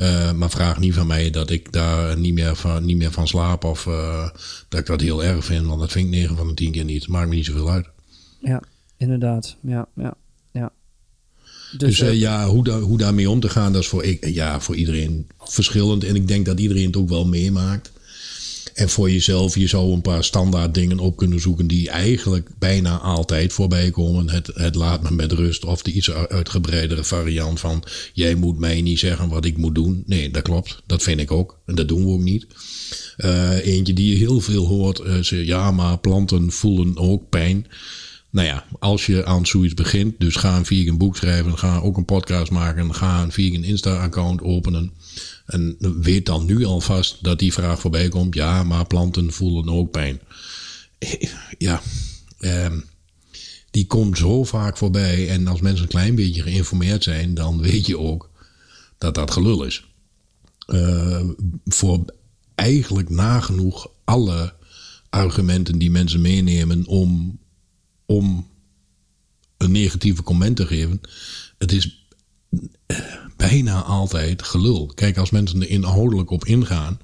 Uh, 0.00 0.32
maar 0.32 0.50
vraag 0.50 0.78
niet 0.78 0.94
van 0.94 1.06
mij 1.06 1.30
dat 1.30 1.50
ik 1.50 1.72
daar 1.72 2.18
niet 2.18 2.34
meer 2.34 2.56
van, 2.56 2.84
niet 2.84 2.96
meer 2.96 3.12
van 3.12 3.28
slaap 3.28 3.64
of 3.64 3.86
uh, 3.86 4.28
dat 4.68 4.80
ik 4.80 4.86
dat 4.86 5.00
heel 5.00 5.24
erg 5.24 5.44
vind. 5.44 5.66
Want 5.66 5.80
dat 5.80 5.92
vind 5.92 6.06
ik 6.06 6.10
9 6.10 6.36
van 6.36 6.48
de 6.48 6.54
10 6.54 6.72
keer 6.72 6.84
niet. 6.84 7.08
Maakt 7.08 7.28
me 7.28 7.34
niet 7.34 7.44
zoveel 7.44 7.70
uit. 7.70 7.86
Ja, 8.40 8.62
inderdaad. 8.96 9.56
Ja, 9.62 9.88
ja. 9.94 10.16
Dus, 11.76 11.98
dus 11.98 12.00
uh, 12.00 12.14
ja, 12.14 12.46
hoe, 12.46 12.64
da 12.64 12.80
hoe 12.80 12.98
daarmee 12.98 13.30
om 13.30 13.40
te 13.40 13.48
gaan, 13.48 13.72
dat 13.72 13.82
is 13.82 13.88
voor, 13.88 14.04
ik, 14.04 14.26
ja, 14.26 14.60
voor 14.60 14.74
iedereen 14.74 15.26
verschillend. 15.38 16.04
En 16.04 16.14
ik 16.14 16.28
denk 16.28 16.46
dat 16.46 16.60
iedereen 16.60 16.86
het 16.86 16.96
ook 16.96 17.08
wel 17.08 17.26
meemaakt. 17.26 17.92
En 18.74 18.88
voor 18.88 19.10
jezelf, 19.10 19.54
je 19.54 19.66
zou 19.66 19.92
een 19.92 20.02
paar 20.02 20.24
standaard 20.24 20.74
dingen 20.74 20.98
op 20.98 21.16
kunnen 21.16 21.40
zoeken 21.40 21.66
die 21.66 21.90
eigenlijk 21.90 22.48
bijna 22.58 22.98
altijd 22.98 23.52
voorbij 23.52 23.90
komen. 23.90 24.28
Het, 24.28 24.50
het 24.54 24.74
laat 24.74 25.02
me 25.02 25.10
met 25.10 25.32
rust 25.32 25.64
of 25.64 25.82
de 25.82 25.92
iets 25.92 26.10
uitgebreidere 26.10 27.04
variant 27.04 27.60
van 27.60 27.84
jij 28.12 28.34
moet 28.34 28.58
mij 28.58 28.82
niet 28.82 28.98
zeggen 28.98 29.28
wat 29.28 29.44
ik 29.44 29.56
moet 29.56 29.74
doen. 29.74 30.02
Nee, 30.06 30.30
dat 30.30 30.42
klopt. 30.42 30.82
Dat 30.86 31.02
vind 31.02 31.20
ik 31.20 31.30
ook. 31.30 31.58
En 31.66 31.74
dat 31.74 31.88
doen 31.88 32.04
we 32.04 32.12
ook 32.12 32.22
niet. 32.22 32.46
Uh, 33.18 33.66
eentje 33.66 33.92
die 33.92 34.10
je 34.10 34.16
heel 34.16 34.40
veel 34.40 34.66
hoort, 34.66 35.00
uh, 35.00 35.46
ja, 35.46 35.70
maar 35.70 35.98
planten 35.98 36.52
voelen 36.52 36.96
ook 36.96 37.28
pijn. 37.28 37.66
Nou 38.30 38.46
ja, 38.46 38.64
als 38.78 39.06
je 39.06 39.24
aan 39.24 39.46
zoiets 39.46 39.74
begint, 39.74 40.14
dus 40.18 40.36
ga 40.36 40.56
een 40.56 40.64
vegan 40.64 40.98
boek 40.98 41.16
schrijven, 41.16 41.58
ga 41.58 41.78
ook 41.78 41.96
een 41.96 42.04
podcast 42.04 42.50
maken, 42.50 42.94
ga 42.94 43.22
een 43.22 43.32
vegan 43.32 43.64
Insta-account 43.64 44.42
openen. 44.42 44.92
En 45.50 45.76
weet 46.00 46.26
dan 46.26 46.46
nu 46.46 46.64
alvast 46.64 47.24
dat 47.24 47.38
die 47.38 47.52
vraag 47.52 47.80
voorbij 47.80 48.08
komt. 48.08 48.34
Ja, 48.34 48.62
maar 48.62 48.86
planten 48.86 49.32
voelen 49.32 49.74
ook 49.74 49.90
pijn. 49.90 50.20
Ja, 51.58 51.82
eh, 52.38 52.72
die 53.70 53.86
komt 53.86 54.18
zo 54.18 54.44
vaak 54.44 54.76
voorbij. 54.76 55.28
En 55.28 55.46
als 55.46 55.60
mensen 55.60 55.82
een 55.82 55.90
klein 55.90 56.14
beetje 56.14 56.42
geïnformeerd 56.42 57.02
zijn, 57.02 57.34
dan 57.34 57.60
weet 57.60 57.86
je 57.86 57.98
ook 57.98 58.30
dat 58.98 59.14
dat 59.14 59.30
gelul 59.30 59.64
is. 59.64 59.84
Uh, 60.66 61.28
voor 61.64 62.04
eigenlijk 62.54 63.08
nagenoeg 63.08 63.90
alle 64.04 64.54
argumenten 65.08 65.78
die 65.78 65.90
mensen 65.90 66.20
meenemen 66.20 66.86
om 66.86 67.38
om 68.06 68.48
een 69.56 69.70
negatieve 69.70 70.22
comment 70.22 70.56
te 70.56 70.66
geven. 70.66 71.00
Het 71.58 71.72
is 71.72 72.06
bijna 73.48 73.82
altijd 73.82 74.42
gelul. 74.42 74.92
Kijk, 74.94 75.18
als 75.18 75.30
mensen 75.30 75.60
er 75.60 75.68
inhoudelijk 75.70 76.30
op 76.30 76.44
ingaan, 76.44 76.98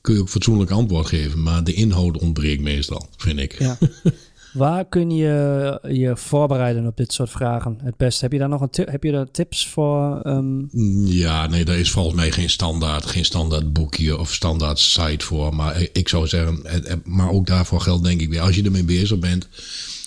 kun 0.00 0.14
je 0.14 0.20
ook 0.20 0.28
fatsoenlijk 0.28 0.70
antwoord 0.70 1.06
geven. 1.06 1.42
Maar 1.42 1.64
de 1.64 1.72
inhoud 1.72 2.18
ontbreekt 2.18 2.62
meestal, 2.62 3.08
vind 3.16 3.38
ik. 3.38 3.58
Ja. 3.58 3.78
Waar 4.52 4.84
kun 4.84 5.10
je 5.10 5.80
je 5.88 6.16
voorbereiden 6.16 6.86
op 6.86 6.96
dit 6.96 7.12
soort 7.12 7.30
vragen 7.30 7.78
het 7.82 7.96
beste? 7.96 8.24
Heb 8.24 8.32
je 8.32 8.38
daar 8.38 8.48
nog 8.48 8.60
een 8.60 8.70
tip, 8.70 8.90
heb 8.90 9.02
je 9.02 9.12
daar 9.12 9.30
tips 9.30 9.66
voor? 9.66 10.20
ehm? 10.22 10.64
Ja, 11.06 11.46
nee, 11.46 11.64
daar 11.64 11.78
is 11.78 11.90
volgens 11.90 12.14
mij 12.14 12.30
geen 12.30 12.50
standaard, 12.50 13.06
geen 13.06 13.24
standaard 13.24 13.72
boekje 13.72 14.18
of 14.18 14.32
standaard 14.32 14.78
site 14.78 15.24
voor. 15.24 15.54
Maar 15.54 15.86
ik 15.92 16.08
zou 16.08 16.26
zeggen, 16.26 16.62
maar 17.04 17.30
ook 17.30 17.46
daarvoor 17.46 17.80
geldt 17.80 18.04
denk 18.04 18.20
ik 18.20 18.28
weer, 18.28 18.40
als 18.40 18.56
je 18.56 18.62
ermee 18.62 18.84
bezig 18.84 19.18
bent, 19.18 19.48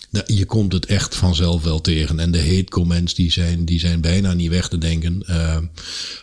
nou, 0.09 0.33
je 0.33 0.45
komt 0.45 0.73
het 0.73 0.85
echt 0.85 1.15
vanzelf 1.15 1.63
wel 1.63 1.81
tegen. 1.81 2.19
En 2.19 2.31
de 2.31 2.41
hate 2.41 2.69
comments 2.69 3.13
die 3.13 3.31
zijn, 3.31 3.65
die 3.65 3.79
zijn 3.79 4.01
bijna 4.01 4.33
niet 4.33 4.49
weg 4.49 4.67
te 4.67 4.77
denken. 4.77 5.23
Uh, 5.29 5.57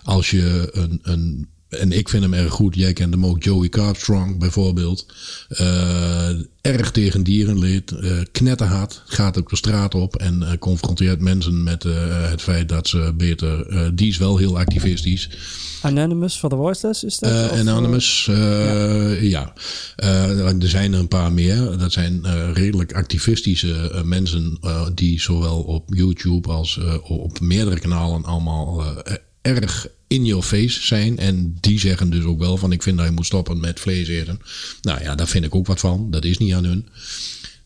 als 0.03 0.31
je 0.31 0.69
een, 0.73 1.01
een 1.03 1.49
en 1.69 1.93
ik 1.93 2.09
vind 2.09 2.23
hem 2.23 2.35
erg 2.35 2.53
goed. 2.53 2.75
Jij 2.75 2.93
kent 2.93 3.15
hem 3.15 3.27
ook, 3.27 3.43
Joey 3.43 3.69
Carbstrong 3.69 4.39
bijvoorbeeld. 4.39 5.07
Uh, 5.61 6.29
erg 6.61 6.91
tegen 6.91 7.23
dierenleed, 7.23 7.91
uh, 7.91 8.19
knetterhard, 8.33 9.03
gaat 9.07 9.39
ook 9.39 9.51
de 9.51 9.57
straat 9.57 9.95
op 9.95 10.17
en 10.17 10.43
uh, 10.43 10.51
confronteert 10.59 11.21
mensen 11.21 11.63
met 11.63 11.83
het 12.31 12.43
feit 12.43 12.69
dat 12.69 12.89
ze 12.89 13.13
beter. 13.17 13.67
die 13.95 14.09
is 14.09 14.19
wel 14.19 14.37
heel 14.37 14.59
activistisch. 14.59 15.31
Anonymous 15.83 16.37
for 16.37 16.49
the 16.49 16.57
Voiceless 16.57 17.05
is 17.05 17.19
dat? 17.19 17.31
Uh, 17.31 17.61
Anonymous, 17.61 18.25
ja. 18.25 19.21
ja. 19.21 19.53
er 19.97 20.69
zijn 20.69 20.93
er 20.93 20.99
een 20.99 21.09
paar 21.09 21.33
meer. 21.33 21.79
Dat 21.79 21.93
zijn 21.93 22.23
redelijk 22.53 22.93
activistische 22.93 24.03
mensen 24.05 24.59
die 24.95 25.21
zowel 25.21 25.63
op 25.63 25.95
YouTube 25.95 26.49
als 26.49 26.81
op 27.03 27.41
meerdere 27.41 27.79
kanalen 27.79 28.25
allemaal 28.25 28.85
erg 29.47 29.89
in 30.07 30.25
your 30.25 30.43
face 30.43 30.87
zijn. 30.87 31.19
En 31.19 31.57
die 31.61 31.79
zeggen 31.79 32.11
dus 32.11 32.25
ook 32.25 32.39
wel 32.39 32.57
van 32.57 32.73
ik 32.73 32.83
vind 32.83 32.97
dat 32.97 33.07
je 33.07 33.13
moet 33.13 33.27
stoppen 33.27 33.61
met 33.61 33.81
vlees 33.81 34.09
eten. 34.09 34.41
Nou 34.83 35.03
ja, 35.03 35.15
daar 35.15 35.29
vind 35.29 35.45
ik 35.45 35.55
ook 35.55 35.67
wat 35.67 35.81
van. 35.81 36.11
Dat 36.11 36.25
is 36.25 36.39
niet 36.39 36.55
aan 36.55 36.65
hun. 36.65 36.89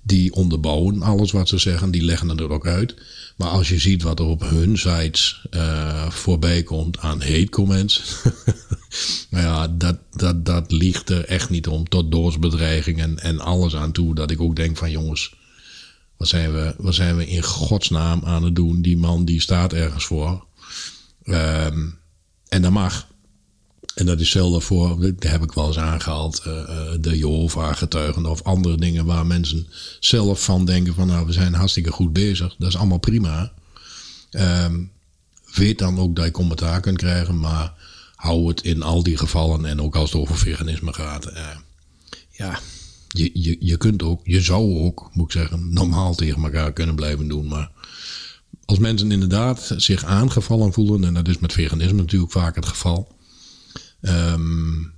Die 0.03 0.33
onderbouwen 0.33 1.03
alles 1.03 1.33
wat 1.33 1.49
ze 1.49 1.59
zeggen. 1.59 1.91
Die 1.91 2.05
leggen 2.05 2.29
het 2.29 2.41
er 2.41 2.51
ook 2.51 2.67
uit. 2.67 2.95
Maar 3.37 3.49
als 3.49 3.69
je 3.69 3.79
ziet 3.79 4.03
wat 4.03 4.19
er 4.19 4.25
op 4.25 4.41
hun 4.41 4.79
sites 4.79 5.47
uh, 5.51 6.11
voorbij 6.11 6.63
komt 6.63 6.99
aan 6.99 7.21
hate 7.21 7.49
comments. 7.51 8.03
nou 9.31 9.45
ja, 9.45 9.69
dat, 9.69 9.99
dat, 10.11 10.47
dat 10.47 10.73
ligt 10.73 11.11
er 11.11 11.25
echt 11.25 11.51
niet 11.51 11.67
om. 11.67 11.89
Tot 11.89 12.11
doodsbedreigingen 12.11 13.19
en 13.19 13.41
alles 13.41 13.77
aan 13.77 13.93
toe. 13.93 14.15
Dat 14.15 14.31
ik 14.31 14.41
ook 14.41 14.57
denk 14.57 14.77
van 14.77 14.91
jongens. 14.91 15.35
Wat 16.17 16.29
zijn, 16.29 16.53
we, 16.53 16.75
wat 16.79 16.95
zijn 16.95 17.17
we 17.17 17.27
in 17.27 17.43
godsnaam 17.43 18.25
aan 18.25 18.45
het 18.45 18.55
doen? 18.55 18.83
Die 18.83 18.97
man 18.97 19.25
die 19.25 19.41
staat 19.41 19.73
ergens 19.73 20.05
voor. 20.05 20.45
Um, 21.31 21.99
en 22.49 22.63
dat 22.63 22.71
mag. 22.71 23.09
En 23.95 24.07
dat 24.07 24.21
is 24.21 24.31
zelden 24.31 24.63
voor, 24.63 25.01
dat 25.01 25.31
heb 25.31 25.43
ik 25.43 25.53
wel 25.53 25.67
eens 25.67 25.79
aangehaald, 25.79 26.43
uh, 26.47 26.91
de 27.01 27.19
Jehovah-getuigen 27.19 28.27
of 28.27 28.43
andere 28.43 28.77
dingen 28.77 29.05
waar 29.05 29.27
mensen 29.27 29.67
zelf 30.01 30.45
van 30.45 30.65
denken 30.65 30.95
van 30.95 31.07
nou, 31.07 31.27
we 31.27 31.33
zijn 31.33 31.55
hartstikke 31.55 31.93
goed 31.93 32.13
bezig. 32.13 32.55
Dat 32.59 32.69
is 32.69 32.77
allemaal 32.77 32.99
prima. 32.99 33.53
Um, 34.31 34.91
weet 35.55 35.79
dan 35.79 35.99
ook 35.99 36.17
dat 36.17 36.25
je 36.25 36.31
commentaar 36.31 36.81
kunt 36.81 36.97
krijgen, 36.97 37.39
maar 37.39 37.73
hou 38.15 38.49
het 38.49 38.63
in 38.63 38.83
al 38.83 39.03
die 39.03 39.17
gevallen 39.17 39.65
en 39.65 39.81
ook 39.81 39.97
als 39.97 40.13
het 40.13 40.21
over 40.21 40.39
veganisme 40.39 40.93
gaat. 40.93 41.31
Uh, 41.31 41.57
ja, 42.31 42.59
je, 43.09 43.31
je, 43.33 43.57
je 43.61 43.77
kunt 43.77 44.03
ook, 44.03 44.21
je 44.25 44.41
zou 44.41 44.79
ook, 44.79 45.11
moet 45.13 45.27
ik 45.27 45.41
zeggen, 45.41 45.73
normaal 45.73 46.15
tegen 46.15 46.43
elkaar 46.43 46.73
kunnen 46.73 46.95
blijven 46.95 47.29
doen, 47.29 47.47
maar 47.47 47.71
als 48.71 48.79
mensen 48.79 49.13
inderdaad 49.13 49.75
zich 49.77 50.05
aangevallen 50.05 50.73
voelen, 50.73 51.05
en 51.05 51.15
dat 51.15 51.29
is 51.29 51.39
met 51.39 51.53
veganisme 51.53 52.01
natuurlijk 52.01 52.33
vaak 52.33 52.55
het 52.55 52.67
geval. 52.67 53.17
Um, 54.01 54.93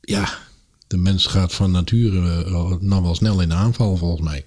ja, 0.00 0.38
de 0.86 0.96
mens 0.96 1.26
gaat 1.26 1.54
van 1.54 1.70
nature 1.70 2.44
uh, 2.46 2.76
nou 2.80 3.02
wel 3.02 3.14
snel 3.14 3.40
in 3.40 3.52
aanval 3.52 3.96
volgens 3.96 4.22
mij. 4.22 4.46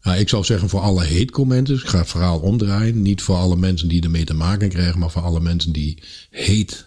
Ja, 0.00 0.14
ik 0.14 0.28
zou 0.28 0.44
zeggen 0.44 0.68
voor 0.68 0.80
alle 0.80 1.06
hate 1.06 1.30
comments, 1.30 1.70
ik 1.70 1.88
ga 1.88 1.98
het 1.98 2.08
verhaal 2.08 2.38
omdraaien. 2.38 3.02
Niet 3.02 3.22
voor 3.22 3.36
alle 3.36 3.56
mensen 3.56 3.88
die 3.88 4.02
ermee 4.02 4.24
te 4.24 4.34
maken 4.34 4.68
krijgen, 4.68 4.98
maar 4.98 5.10
voor 5.10 5.22
alle 5.22 5.40
mensen 5.40 5.72
die 5.72 6.02
hate 6.30 6.84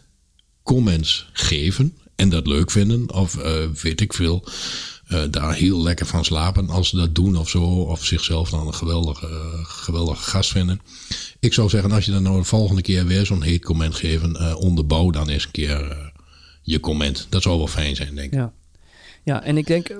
comments 0.64 1.30
geven 1.34 1.98
en 2.16 2.30
dat 2.30 2.48
leuk 2.48 2.72
vinden. 2.72 3.14
Of 3.14 3.36
uh, 3.36 3.44
weet 3.82 4.02
ik 4.02 4.14
veel 4.14 4.44
uh, 5.10 5.22
daar 5.30 5.54
heel 5.54 5.82
lekker 5.82 6.06
van 6.06 6.26
slapen 6.26 6.70
als 6.70 6.90
ze 6.90 6.96
dat 6.96 7.16
doen 7.16 7.38
of 7.38 7.50
zo. 7.50 7.64
Of 7.64 8.06
zichzelf 8.06 8.50
dan 8.50 8.68
een 8.68 8.74
geweldige, 8.74 9.28
uh, 9.28 9.66
geweldige 9.66 10.30
gast 10.30 10.52
vinden. 10.52 10.82
Ik 11.40 11.54
zou 11.54 11.70
zeggen, 11.70 11.92
als 11.92 12.06
je 12.06 12.12
dan 12.12 12.24
nou 12.24 12.38
de 12.38 12.44
volgende 12.44 12.82
keer 12.82 13.06
weer 13.06 13.26
zo'n 13.26 13.42
heet 13.42 13.66
comment 13.66 13.96
geven, 13.96 14.58
onderbouw 14.58 15.10
dan 15.10 15.30
eens 15.30 15.46
een 15.46 15.52
keer 15.52 16.12
je 16.62 16.80
comment. 16.80 17.28
Dat 17.30 17.42
zou 17.42 17.58
wel 17.58 17.68
fijn 17.68 17.96
zijn, 17.96 18.16
denk 18.16 18.32
ik. 18.32 18.40
Ja, 18.40 18.54
ja 19.24 19.44
en 19.44 19.58
ik 19.58 19.68
denk, 19.68 20.00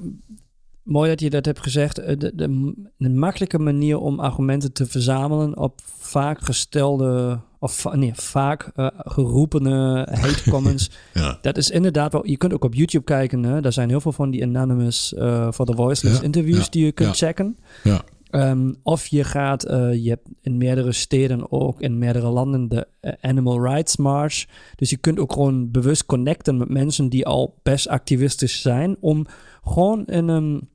mooi 0.84 1.10
dat 1.10 1.20
je 1.20 1.30
dat 1.30 1.46
hebt 1.46 1.60
gezegd. 1.60 1.96
De, 1.96 2.32
de, 2.36 2.74
de 2.98 3.10
makkelijke 3.10 3.60
manier 3.60 3.98
om 3.98 4.20
argumenten 4.20 4.74
te 4.74 4.86
verzamelen 4.86 5.58
op 5.58 5.82
vaak 6.00 6.46
gestelde 6.46 7.40
of 7.66 7.94
nee, 7.94 8.12
vaak 8.14 8.72
uh, 8.76 8.88
geroepene 8.96 10.08
hate 10.12 10.50
comments. 10.54 10.90
ja. 11.14 11.38
Dat 11.42 11.58
is 11.58 11.70
inderdaad 11.70 12.12
wel. 12.12 12.28
Je 12.28 12.38
kunt 12.38 12.54
ook 12.54 12.64
op 12.64 12.74
YouTube 12.74 13.04
kijken. 13.04 13.44
Hè? 13.44 13.62
Daar 13.62 13.74
zijn 13.74 13.90
heel 13.90 14.02
veel 14.02 14.12
van 14.12 14.32
die 14.32 14.44
anonymous 14.44 15.14
for 15.54 15.66
the 15.66 15.74
voiceless 15.76 16.22
interviews 16.22 16.70
die 16.70 16.86
je 16.86 16.92
kunt 16.92 17.18
checken. 17.18 17.58
Ja, 17.84 18.02
Um, 18.36 18.76
of 18.84 19.08
je 19.08 19.24
gaat, 19.24 19.72
uh, 19.72 20.04
je 20.04 20.10
hebt 20.10 20.30
in 20.42 20.58
meerdere 20.58 20.92
steden 20.92 21.52
ook 21.52 21.82
in 21.82 21.98
meerdere 21.98 22.28
landen 22.28 22.68
de 22.68 22.88
uh, 23.02 23.12
Animal 23.22 23.64
Rights 23.64 23.98
March. 23.98 24.46
Dus 24.76 24.90
je 24.90 24.98
kunt 24.98 25.20
ook 25.20 25.34
gewoon 25.34 25.72
bewust 25.72 26.06
connecten 26.06 26.58
met 26.58 26.70
mensen 26.70 27.10
die 27.10 27.26
al 27.26 27.60
best 27.64 27.88
activistisch 27.88 28.62
zijn. 28.62 28.98
Om 29.00 29.26
gewoon 29.64 30.06
in 30.06 30.28
een, 30.28 30.70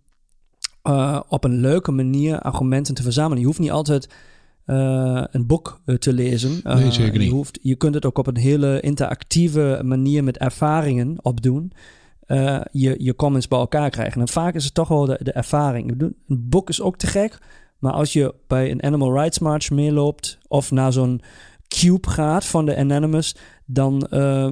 uh, 0.88 1.20
op 1.28 1.44
een 1.44 1.60
leuke 1.60 1.90
manier 1.90 2.40
argumenten 2.40 2.94
te 2.94 3.02
verzamelen. 3.02 3.38
Je 3.38 3.46
hoeft 3.46 3.58
niet 3.58 3.70
altijd 3.70 4.08
uh, 4.70 5.24
een 5.30 5.46
boek 5.46 5.80
uh, 5.86 5.96
te 5.96 6.12
lezen. 6.12 6.60
Uh, 6.64 6.74
Nee, 6.74 6.90
zeker 6.90 7.18
niet. 7.18 7.28
Je, 7.28 7.34
hoeft, 7.34 7.58
je 7.62 7.74
kunt 7.74 7.94
het 7.94 8.04
ook 8.04 8.18
op 8.18 8.26
een 8.26 8.36
hele 8.36 8.80
interactieve 8.80 9.80
manier 9.84 10.24
met 10.24 10.38
ervaringen 10.38 11.16
opdoen. 11.22 11.72
Uh, 12.26 12.60
je, 12.72 12.94
je 12.98 13.16
comments 13.16 13.48
bij 13.48 13.58
elkaar 13.58 13.90
krijgen. 13.90 14.20
En 14.20 14.28
vaak 14.28 14.54
is 14.54 14.64
het 14.64 14.74
toch 14.74 14.88
wel 14.88 15.04
de, 15.04 15.18
de 15.22 15.32
ervaring. 15.32 16.00
Een 16.00 16.14
boek 16.26 16.68
is 16.68 16.80
ook 16.80 16.96
te 16.96 17.06
gek. 17.06 17.38
Maar 17.78 17.92
als 17.92 18.12
je 18.12 18.34
bij 18.46 18.70
een 18.70 18.82
Animal 18.82 19.12
Rights 19.14 19.38
March 19.38 19.70
meeloopt... 19.70 20.38
of 20.48 20.70
naar 20.70 20.92
zo'n 20.92 21.20
cube 21.68 22.08
gaat 22.08 22.44
van 22.44 22.66
de 22.66 22.76
Anonymous... 22.76 23.36
dan 23.66 24.06
uh, 24.10 24.48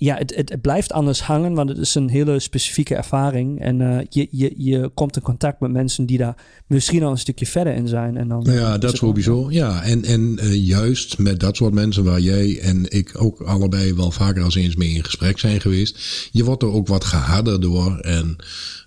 ja, 0.00 0.16
het, 0.16 0.34
het, 0.36 0.48
het, 0.48 0.60
blijft 0.60 0.92
anders 0.92 1.22
hangen, 1.22 1.54
want 1.54 1.68
het 1.68 1.78
is 1.78 1.94
een 1.94 2.08
hele 2.08 2.38
specifieke 2.38 2.94
ervaring. 2.94 3.60
En 3.60 3.80
uh, 3.80 3.98
je, 4.08 4.28
je, 4.30 4.52
je 4.56 4.90
komt 4.94 5.16
in 5.16 5.22
contact 5.22 5.60
met 5.60 5.70
mensen 5.70 6.06
die 6.06 6.18
daar 6.18 6.36
misschien 6.66 7.02
al 7.02 7.10
een 7.10 7.18
stukje 7.18 7.46
verder 7.46 7.74
in 7.74 7.88
zijn. 7.88 8.16
En 8.16 8.28
dan, 8.28 8.46
ja, 8.50 8.78
dat 8.78 8.96
sowieso. 8.96 9.50
Ja, 9.50 9.82
en, 9.82 10.04
en 10.04 10.38
uh, 10.42 10.66
juist 10.66 11.18
met 11.18 11.40
dat 11.40 11.56
soort 11.56 11.74
mensen 11.74 12.04
waar 12.04 12.20
jij 12.20 12.60
en 12.60 12.90
ik 12.90 13.22
ook 13.22 13.40
allebei 13.40 13.94
wel 13.94 14.10
vaker 14.10 14.42
als 14.42 14.54
eens 14.54 14.76
mee 14.76 14.90
in 14.90 15.04
gesprek 15.04 15.38
zijn 15.38 15.60
geweest. 15.60 16.28
Je 16.32 16.44
wordt 16.44 16.62
er 16.62 16.72
ook 16.72 16.86
wat 16.86 17.04
geharder 17.04 17.60
door. 17.60 17.98
En 17.98 18.36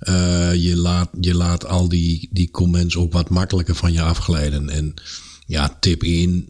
uh, 0.09 0.53
je, 0.53 0.77
laat, 0.77 1.09
je 1.21 1.35
laat 1.35 1.67
al 1.67 1.89
die, 1.89 2.29
die 2.31 2.51
comments 2.51 2.95
ook 2.97 3.13
wat 3.13 3.29
makkelijker 3.29 3.75
van 3.75 3.93
je 3.93 4.01
afglijden. 4.01 4.69
En 4.69 4.93
ja, 5.45 5.77
tip 5.79 6.03
1 6.03 6.47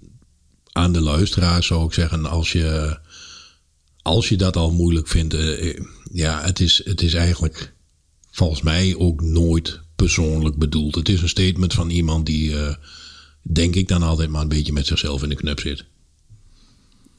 aan 0.71 0.93
de 0.93 1.01
luisteraar 1.01 1.63
zou 1.63 1.85
ik 1.85 1.93
zeggen, 1.93 2.25
als 2.25 2.51
je 2.51 2.97
als 4.03 4.29
je 4.29 4.37
dat 4.37 4.55
al 4.55 4.71
moeilijk 4.71 5.07
vindt, 5.07 5.33
uh, 5.33 5.79
ja, 6.11 6.41
het 6.41 6.59
is, 6.59 6.81
het 6.85 7.01
is 7.01 7.13
eigenlijk 7.13 7.73
volgens 8.31 8.61
mij 8.61 8.95
ook 8.97 9.21
nooit 9.21 9.79
persoonlijk 9.95 10.55
bedoeld. 10.55 10.95
Het 10.95 11.09
is 11.09 11.21
een 11.21 11.29
statement 11.29 11.73
van 11.73 11.89
iemand 11.89 12.25
die, 12.25 12.51
uh, 12.51 12.75
denk 13.41 13.75
ik, 13.75 13.87
dan 13.87 14.03
altijd 14.03 14.29
maar 14.29 14.41
een 14.41 14.47
beetje 14.47 14.73
met 14.73 14.87
zichzelf 14.87 15.23
in 15.23 15.29
de 15.29 15.35
knup 15.35 15.59
zit. 15.59 15.85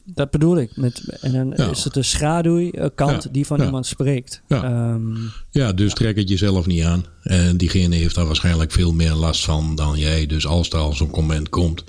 Dat 0.06 0.30
bedoel 0.30 0.58
ik. 0.58 0.76
Met, 0.76 1.18
en 1.20 1.32
dan 1.32 1.52
ja. 1.56 1.70
is 1.70 1.84
het 1.84 1.94
de 1.94 2.02
schaduwkant 2.02 3.22
ja. 3.22 3.30
die 3.30 3.46
van 3.46 3.58
ja. 3.58 3.64
iemand 3.64 3.86
spreekt. 3.86 4.42
Ja, 4.48 4.92
um, 4.92 5.30
ja 5.50 5.72
dus 5.72 5.94
trek 5.94 6.16
het 6.16 6.28
jezelf 6.28 6.66
niet 6.66 6.84
aan. 6.84 7.04
En 7.22 7.56
diegene 7.56 7.96
heeft 7.96 8.14
daar 8.14 8.26
waarschijnlijk 8.26 8.72
veel 8.72 8.92
meer 8.92 9.12
last 9.12 9.44
van 9.44 9.74
dan 9.74 9.98
jij. 9.98 10.26
Dus 10.26 10.46
als 10.46 10.70
er 10.70 10.78
al 10.78 10.92
zo'n 10.92 11.10
comment 11.10 11.48
komt, 11.48 11.84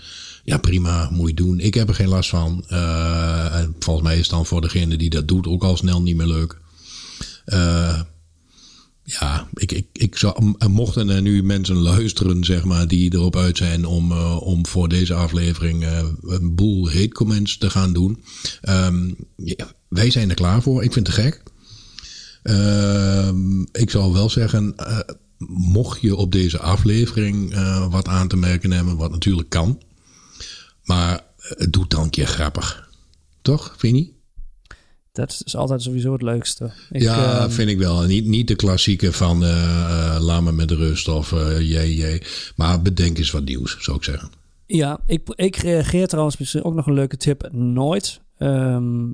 ja, 0.45 0.57
prima, 0.57 1.09
moet 1.11 1.29
je 1.29 1.35
doen. 1.35 1.59
Ik 1.59 1.73
heb 1.73 1.87
er 1.87 1.95
geen 1.95 2.07
last 2.07 2.29
van. 2.29 2.65
En 3.51 3.75
volgens 3.79 4.05
mij 4.05 4.15
is 4.15 4.21
het 4.21 4.29
dan 4.29 4.45
voor 4.45 4.61
degene 4.61 4.97
die 4.97 5.09
dat 5.09 5.27
doet 5.27 5.47
ook 5.47 5.63
al 5.63 5.77
snel 5.77 6.01
niet 6.01 6.15
meer 6.15 6.27
leuk. 6.27 6.57
Uh, 7.45 8.01
ja, 9.03 9.47
ik, 9.53 9.71
ik, 9.71 9.87
ik 9.93 10.17
zou, 10.17 10.55
mochten 10.69 11.09
er 11.09 11.21
nu 11.21 11.43
mensen 11.43 11.75
luisteren, 11.75 12.43
zeg 12.43 12.63
maar, 12.63 12.87
die 12.87 13.13
erop 13.13 13.35
uit 13.35 13.57
zijn 13.57 13.85
om, 13.85 14.11
om 14.37 14.65
voor 14.65 14.89
deze 14.89 15.13
aflevering 15.13 15.85
een 16.21 16.55
boel 16.55 16.91
hate 16.91 17.11
comments 17.11 17.57
te 17.57 17.69
gaan 17.69 17.93
doen. 17.93 18.23
Ja, 19.35 19.71
wij 19.87 20.11
zijn 20.11 20.29
er 20.29 20.35
klaar 20.35 20.61
voor. 20.61 20.83
Ik 20.83 20.93
vind 20.93 21.07
het 21.07 21.15
gek. 21.15 21.43
Ehm, 22.43 23.61
ik 23.61 23.89
zou 23.89 24.13
wel 24.13 24.29
zeggen, 24.29 24.75
mocht 25.47 26.01
je 26.01 26.15
op 26.15 26.31
deze 26.31 26.59
aflevering 26.59 27.55
wat 27.89 28.07
aan 28.07 28.27
te 28.27 28.37
merken 28.37 28.71
hebben, 28.71 28.97
wat 28.97 29.11
natuurlijk 29.11 29.49
kan. 29.49 29.79
Maar 30.85 31.23
het 31.37 31.73
doet 31.73 31.89
dan 31.89 32.03
een 32.03 32.09
keer 32.09 32.27
grappig. 32.27 32.89
Toch, 33.41 33.75
vind 33.77 33.97
je? 33.97 34.13
Dat 35.11 35.41
is 35.45 35.55
altijd 35.55 35.81
sowieso 35.81 36.13
het 36.13 36.21
leukste. 36.21 36.71
Ik, 36.89 37.01
ja, 37.01 37.39
ehm, 37.39 37.49
vind 37.49 37.69
ik 37.69 37.77
wel. 37.77 38.01
Niet, 38.01 38.25
niet 38.25 38.47
de 38.47 38.55
klassieke 38.55 39.11
van 39.11 39.43
eh 39.43 40.15
eh, 40.15 40.21
laat 40.21 40.41
me 40.41 40.51
met 40.51 40.71
rust 40.71 41.07
of 41.07 41.31
eh 41.31 41.59
jee, 41.59 41.95
jee. 41.95 42.21
Maar 42.55 42.81
bedenk 42.81 43.17
eens 43.17 43.31
wat 43.31 43.45
nieuws, 43.45 43.77
zou 43.79 43.97
ik 43.97 44.03
zeggen. 44.03 44.29
Ja, 44.65 44.99
ik, 45.07 45.21
ik 45.35 45.55
reageer 45.55 46.07
trouwens 46.07 46.37
misschien 46.37 46.63
ook 46.63 46.73
nog 46.73 46.87
een 46.87 46.93
leuke 46.93 47.17
tip. 47.17 47.49
Nooit 47.51 48.19
ehm, 48.37 49.05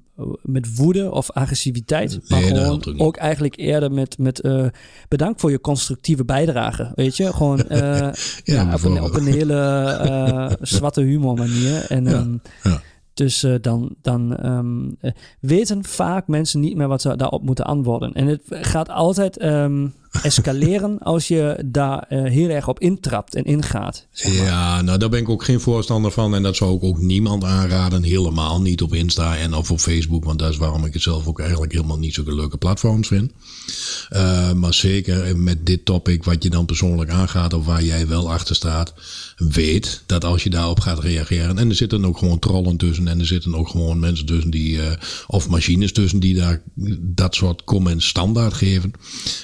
met 0.42 0.76
woede 0.76 1.12
of 1.12 1.32
agressiviteit. 1.32 2.20
Maar 2.28 2.40
Nee, 2.40 2.50
gewoon 2.50 3.00
ook 3.00 3.18
eigenlijk 3.18 3.58
eerder 3.58 3.92
met, 3.92 4.18
met 4.18 4.40
eh, 4.40 4.66
bedankt 5.08 5.42
voor 5.42 5.52
je 5.52 5.62
constructieve 5.62 6.26
bijdrage. 6.26 6.92
Weet 6.96 7.18
je, 7.18 7.34
gewoon 7.34 7.60
eh, 7.70 7.80
ja, 7.80 8.04
op, 8.04 8.14
een, 8.44 8.70
bijvoorbeeld. 8.70 9.10
op 9.10 9.16
een 9.16 9.34
hele 9.34 9.60
eh, 10.06 10.52
zwarte 10.62 11.02
humor 11.02 11.36
manier. 11.36 11.86
En, 11.86 12.04
Ja, 12.04 12.28
ehm. 12.64 12.78
Dus 13.14 13.46
dan, 13.62 13.96
dan 14.02 14.36
ehm, 14.38 14.90
eh, 15.00 15.12
weten 15.40 15.84
vaak 15.84 16.28
mensen 16.28 16.60
niet 16.60 16.76
meer 16.76 16.88
wat 16.88 17.02
ze 17.02 17.16
daarop 17.16 17.44
moeten 17.44 17.66
antwoorden. 17.66 18.14
En 18.14 18.28
het 18.28 18.42
gaat 18.48 18.90
altijd 18.90 19.38
escaleren 20.24 21.00
als 21.00 21.28
je 21.28 21.63
daar 21.65 22.06
eh, 22.10 22.24
heel 22.24 22.50
erg 22.50 22.67
op 22.67 22.80
intrapt 22.80 23.36
en 23.36 23.43
ingaat. 23.43 24.08
Ja, 24.12 24.82
nou 24.82 24.97
daar 24.97 25.10
ben 25.10 25.19
ik 25.19 25.30
ook 25.30 25.43
geen 25.43 25.60
voorstander 25.60 26.12
van. 26.12 26.36
En 26.36 26.43
dat 26.43 26.56
zou 26.56 26.76
ik 26.76 26.84
ook 26.84 27.02
niemand 27.02 27.43
aanraden. 27.43 28.04
Helemaal 28.04 28.62
niet 28.62 28.82
op 28.82 28.93
Insta 28.93 29.38
en 29.38 29.54
of 29.54 29.71
op 29.71 29.80
Facebook. 29.80 30.24
Want 30.24 30.39
dat 30.39 30.52
is 30.52 30.58
waarom 30.58 30.86
ik 30.86 30.93
het 30.93 31.02
zelf 31.02 31.28
ook 31.28 31.39
eigenlijk 31.39 31.71
helemaal 31.71 32.00
niet 32.00 32.13
zulke 32.13 32.36
leuke 32.36 32.58
platforms 32.58 33.08
vind. 33.08 33.32
Eh, 34.10 34.54
maar 34.54 34.74
zeker 34.74 35.38
met 35.38 35.65
dit 35.65 35.86
topic 35.86 36.24
wat 36.24 36.43
je 36.43 36.50
dan 36.50 36.65
persoonlijk 36.65 37.10
aangaat. 37.10 37.54
Of 37.54 37.65
waar 37.65 37.84
jij 37.84 38.08
wel 38.08 38.32
achter 38.32 38.56
staat. 38.56 38.93
Weet 39.38 40.04
dat 40.06 40.26
als 40.26 40.43
je 40.43 40.50
daarop 40.50 40.80
gaat 40.80 41.00
reageren. 41.00 41.58
En 41.58 41.69
er 41.69 41.76
zitten 41.76 42.06
ook 42.06 42.17
gewoon 42.17 42.39
trollen 42.39 42.78
tussen. 42.78 43.08
En 43.08 43.19
er 43.19 43.26
zitten 43.26 43.56
ook 43.56 43.69
gewoon 43.69 44.00
mensen 44.00 44.26
tussen 44.26 44.52
die... 44.52 44.82
eh, 44.82 44.91
of 45.28 45.50
machines 45.50 45.91
tussen 45.91 46.19
die 46.19 46.36
daar 46.36 46.62
dat 47.00 47.36
soort 47.36 47.63
comments 47.63 48.08
standaard 48.08 48.54
geven. 48.54 48.91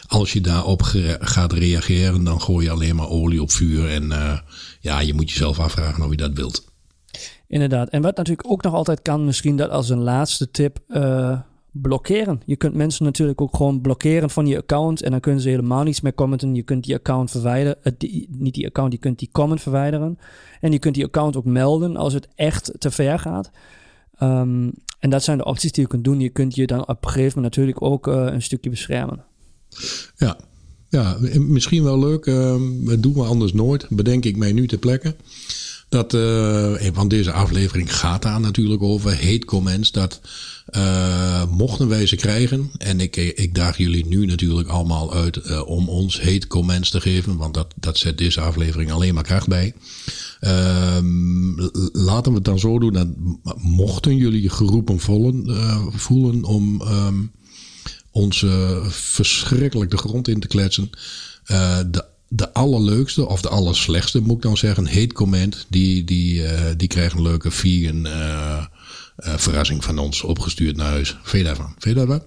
Als 0.08 0.34
je 0.34 0.42
daarop 0.42 0.57
gere- 0.66 1.18
gaat 1.20 1.54
reageren. 1.54 2.24
Dan 2.24 2.42
gooi 2.42 2.66
je 2.66 2.72
alleen 2.72 2.96
maar 2.96 3.10
olie 3.10 3.42
op 3.42 3.52
vuur. 3.52 3.90
En 3.90 4.12
eh, 4.12 4.40
ja, 4.80 5.00
je 5.00 5.14
moet 5.14 5.30
jezelf 5.32 5.60
afvragen 5.60 6.04
of 6.04 6.10
je 6.12 6.18
dat 6.18 6.34
wilt. 6.34 6.66
Inderdaad. 7.48 7.90
En 7.90 8.02
wat 8.02 8.18
natuurlijk 8.18 8.52
ook 8.52 8.64
nog 8.64 8.74
altijd 8.74 9.02
kan, 9.02 9.26
misschien 9.26 9.58
dat 9.58 9.70
als 9.70 9.90
een 9.90 10.02
laatste 10.04 10.52
tip, 10.52 10.80
eh, 10.88 11.40
blokkeren. 11.72 12.42
Je 12.46 12.56
kunt 12.56 12.74
mensen 12.74 13.06
natuurlijk 13.06 13.42
ook 13.42 13.56
gewoon 13.56 13.82
blokkeren 13.82 14.30
van 14.30 14.48
je 14.48 14.58
account 14.58 15.02
en 15.02 15.12
dan 15.12 15.20
kunnen 15.20 15.42
ze 15.42 15.50
helemaal 15.50 15.84
niets 15.84 16.02
meer 16.02 16.14
commenten. 16.14 16.56
Je 16.56 16.62
kunt 16.64 16.84
die 16.84 16.96
account 16.96 17.32
verwijderen, 17.32 17.84
eh, 17.84 17.92
die- 17.98 18.28
niet 18.32 18.54
die 18.54 18.66
account, 18.66 18.92
je 18.94 19.00
kunt 19.00 19.20
die 19.20 19.30
comment 19.32 19.62
verwijderen. 19.62 20.20
En 20.62 20.72
je 20.72 20.80
kunt 20.80 20.96
die 20.96 21.06
account 21.06 21.38
ook 21.38 21.46
melden 21.46 21.98
als 21.98 22.14
het 22.14 22.28
echt 22.36 22.72
te 22.78 22.92
ver 22.92 23.20
gaat. 23.20 23.52
Ehm, 24.18 24.70
en 25.00 25.10
dat 25.10 25.24
zijn 25.24 25.38
de 25.38 25.46
opties 25.46 25.72
die 25.72 25.84
je 25.84 25.90
kunt 25.90 26.04
doen. 26.04 26.20
Je 26.20 26.30
kunt 26.30 26.56
je 26.56 26.68
dan 26.68 26.82
op 26.88 27.06
een 27.06 27.10
gegeven 27.12 27.36
moment 27.36 27.56
natuurlijk 27.56 27.82
ook 27.82 28.08
een 28.08 28.42
stukje 28.42 28.70
beschermen. 28.70 29.24
Ja, 30.16 30.38
ja 30.90 31.18
misschien 31.40 31.84
wel 31.84 32.00
leuk. 32.00 32.26
eh, 32.26 32.56
dat 32.80 33.04
doen 33.04 33.14
we 33.14 33.24
anders 33.24 33.54
nooit. 33.54 33.86
Bedenk 33.90 34.26
ik 34.26 34.38
mij 34.38 34.52
nu 34.52 34.68
ter 34.68 34.78
plekke. 34.78 35.16
Dat, 35.90 36.14
eh, 36.14 36.88
want 36.94 37.10
deze 37.10 37.32
aflevering 37.32 37.96
gaat 37.96 38.22
daar 38.22 38.40
natuurlijk 38.40 38.82
over. 38.82 39.12
Hate 39.12 39.46
comments. 39.46 39.92
Dat 39.92 40.22
eh, 40.66 41.44
mochten 41.52 41.88
wij 41.88 42.06
ze 42.06 42.16
krijgen. 42.16 42.72
En 42.78 43.00
ik, 43.00 43.16
ik 43.16 43.56
daag 43.56 43.78
jullie 43.78 44.06
nu 44.06 44.26
natuurlijk 44.26 44.70
allemaal 44.70 45.14
uit 45.14 45.64
om 45.64 45.90
ons 45.90 46.22
hate 46.22 46.48
comments 46.48 46.90
te 46.90 47.02
geven. 47.02 47.38
Want 47.38 47.54
dat, 47.54 47.74
dat 47.76 47.98
zet 47.98 48.18
deze 48.18 48.42
aflevering 48.42 48.92
alleen 48.92 49.14
maar 49.14 49.24
kracht 49.24 49.48
bij. 49.48 49.74
Ehm, 50.40 51.60
laten 51.92 52.32
we 52.32 52.38
het 52.38 52.46
dan 52.46 52.60
zo 52.60 52.80
doen. 52.80 52.94
Dat 52.94 53.08
mochten 53.58 54.16
jullie 54.16 54.50
geroepen 54.50 55.00
voelen, 55.00 55.46
voelen 55.94 56.44
om 56.44 56.82
ehm, 56.82 57.16
ons 58.18 58.46
verschrikkelijk 58.90 59.92
de 59.92 59.98
grond 59.98 60.28
in 60.28 60.40
te 60.40 60.48
kletsen. 60.48 60.90
Eh, 61.48 61.80
de, 61.92 62.06
de 62.28 62.54
allerleukste, 62.54 63.28
of 63.28 63.42
de 63.42 63.50
allerslechtste 63.50 64.22
moet 64.22 64.36
ik 64.36 64.42
dan 64.42 64.58
zeggen, 64.58 64.88
hate 64.88 65.14
comment, 65.14 65.66
die, 65.70 66.04
die, 66.04 66.46
eh, 66.46 66.72
die 66.78 66.88
krijgt 66.88 67.16
een 67.16 67.22
leuke 67.22 67.52
vegan 67.52 68.06
eh, 68.06 68.66
eh, 69.16 69.38
verrassing 69.38 69.84
van 69.84 69.98
ons 69.98 70.22
opgestuurd 70.22 70.76
naar 70.76 70.90
huis. 70.90 71.10
Vind 71.10 71.32
je 71.32 71.44
daarvan? 71.44 71.74
Vind 71.78 71.84
je 71.84 71.94
daarvan? 71.94 72.22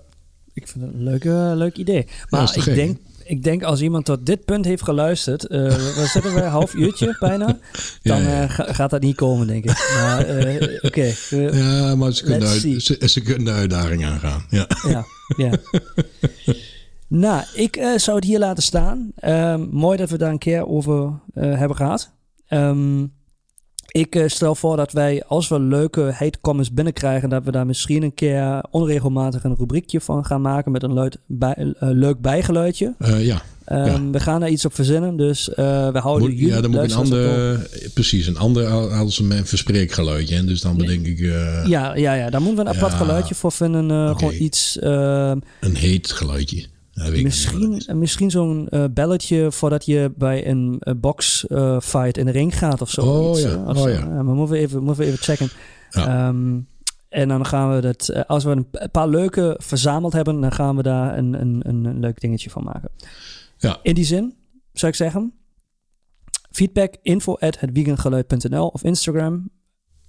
Ik 0.55 0.69
vind 0.69 0.85
het 0.85 0.95
een 0.95 1.03
leuk, 1.03 1.25
eh, 1.25 1.53
leuk 1.55 1.77
idee. 1.77 2.07
Maar 2.29 2.57
ik, 2.57 2.65
denk, 2.65 2.99
ik 3.31 3.43
denk 3.43 3.63
als 3.63 3.81
iemand 3.81 4.05
tot 4.05 4.27
dit 4.27 4.45
punt 4.45 4.65
heeft 4.65 4.83
geluisterd, 4.83 5.47
eh 5.47 5.59
we 5.69 6.07
zitten 6.13 6.35
we 6.35 6.43
een 6.43 6.49
half 6.49 6.75
uurtje 6.75 7.17
bijna, 7.21 7.47
dan 8.03 8.23
Ja, 8.23 8.29
ja. 8.31 8.43
eh, 8.43 8.51
ga- 8.51 8.73
gaat 8.73 8.91
dat 8.91 9.01
niet 9.03 9.17
komen, 9.17 9.47
denk 9.47 9.65
ik. 9.65 9.93
Maar 9.95 10.25
eh, 10.27 10.79
oké, 10.87 11.13
Ja, 11.57 11.95
maar 11.95 12.13
ze 12.13 12.23
kunnen, 12.23 12.41
Let's 12.41 12.53
uit, 12.53 12.61
see. 12.61 12.81
ze, 12.81 13.09
ze 13.09 13.21
kunnen 13.21 13.45
de 13.45 13.51
uitdaging 13.53 14.05
aangaan. 14.05 14.45
Ja. 14.49 14.67
ja, 14.89 15.05
ja. 15.37 15.51
nou, 17.09 17.45
ik 17.55 17.81
zou 17.97 18.17
het 18.17 18.25
hier 18.27 18.39
laten 18.39 18.63
staan. 18.63 19.13
Ehm, 19.17 19.67
mooi 19.71 19.97
dat 19.97 20.11
we 20.11 20.19
daar 20.19 20.31
een 20.31 20.39
keer 20.39 20.67
over 20.69 21.11
hebben 21.35 21.77
gehad. 21.77 22.11
Ehm, 22.49 23.07
ik 23.91 24.15
eh, 24.15 24.29
stel 24.29 24.55
voor 24.55 24.77
dat 24.77 24.93
wij, 24.93 25.25
als 25.27 25.49
we 25.49 25.61
leuke 25.61 26.11
hate 26.15 26.39
comments 26.41 26.73
binnenkrijgen, 26.73 27.29
dat 27.29 27.45
we 27.45 27.51
daar 27.51 27.67
misschien 27.67 28.03
een 28.03 28.15
keer 28.15 28.65
onregelmatig 28.71 29.45
een 29.45 29.57
rubriekje 29.59 30.01
van 30.01 30.25
gaan 30.25 30.41
maken 30.41 30.73
met 30.73 30.83
een 30.83 30.93
leuk, 30.95 31.17
bij, 31.27 31.55
eh, 31.55 31.89
leuk 31.91 32.21
bijgeluidje. 32.21 32.95
Eh, 32.99 33.27
ja. 33.27 33.43
Ehm, 33.65 33.85
Ja. 33.87 34.11
We 34.11 34.21
gaan 34.21 34.41
daar 34.41 34.49
iets 34.49 34.65
op 34.65 34.75
verzinnen, 34.75 35.17
dus 35.17 35.47
we 35.55 35.91
houden 35.93 36.29
Moet, 36.29 36.39
jullie 36.39 36.55
ja, 36.55 36.61
dan 36.61 36.71
moet 36.71 36.81
een 36.81 36.95
ander, 36.97 37.59
precies, 37.95 38.27
een 38.27 38.37
ander 38.39 38.67
als 38.93 39.19
een 39.19 39.47
verspreekgeluidje. 39.47 40.37
En 40.37 40.47
dus 40.47 40.61
dan 40.61 40.77
bedenk 40.77 41.07
ik. 41.07 41.19
Ja, 41.67 41.95
ja, 41.97 42.13
ja, 42.15 42.31
daar 42.31 42.41
moeten 42.43 42.65
we 42.65 42.71
een 42.71 42.77
apart 42.77 42.93
Ja. 42.93 42.99
geluidje 42.99 43.35
voor 43.35 43.53
vinden. 43.53 44.17
Gewoon 44.17 44.35
iets, 44.35 44.79
ehm, 44.79 45.39
een 45.61 45.77
heet 45.77 46.11
geluidje. 46.11 46.65
Misschien, 46.93 47.73
is. 47.73 47.87
misschien 47.87 48.31
zo'n 48.31 48.69
eh, 48.69 48.85
belletje 48.91 49.53
voordat 49.53 49.85
je 49.85 50.13
bij 50.17 50.47
een 50.47 50.77
eh, 50.81 50.95
box 50.97 51.47
eh, 51.47 51.81
fight 51.81 52.19
in 52.19 52.27
de 52.27 52.33
ring 52.33 52.59
gaat 52.59 52.81
of 52.81 52.91
zo. 52.91 53.01
Oh 53.01 53.31
Iets, 53.31 53.43
ja, 53.43 53.65
oh 53.67 53.89
ja. 53.89 54.05
maar 54.23 54.35
moeten 54.35 54.57
we 54.57 54.61
even, 54.61 54.83
moeten 54.83 55.05
we 55.05 55.11
even 55.11 55.25
checken. 55.25 55.51
Ja. 55.91 56.29
Ehm, 56.29 56.61
en 57.09 57.29
dan 57.29 57.47
gaan 57.47 57.75
we 57.75 57.81
dat, 57.81 58.27
als 58.27 58.45
we 58.45 58.51
een 58.51 58.91
paar 58.91 59.09
leuke 59.09 59.57
verzameld 59.63 60.13
hebben, 60.13 60.41
dan 60.41 60.53
gaan 60.53 60.77
we 60.77 60.83
daar 60.83 61.19
een, 61.19 61.41
een, 61.41 61.63
een, 61.67 62.01
leuk 62.01 62.21
dingetje 62.21 62.51
van 62.51 62.65
maken. 62.65 62.91
Ja. 63.57 63.79
In 63.83 63.95
die 63.95 64.05
zin 64.05 64.35
zou 64.73 64.93
ik 64.93 64.99
zeggen, 64.99 65.33
feedback 66.51 66.95
info 67.03 67.37
at 67.37 67.59
of 68.73 68.85
Instagram. 68.85 69.51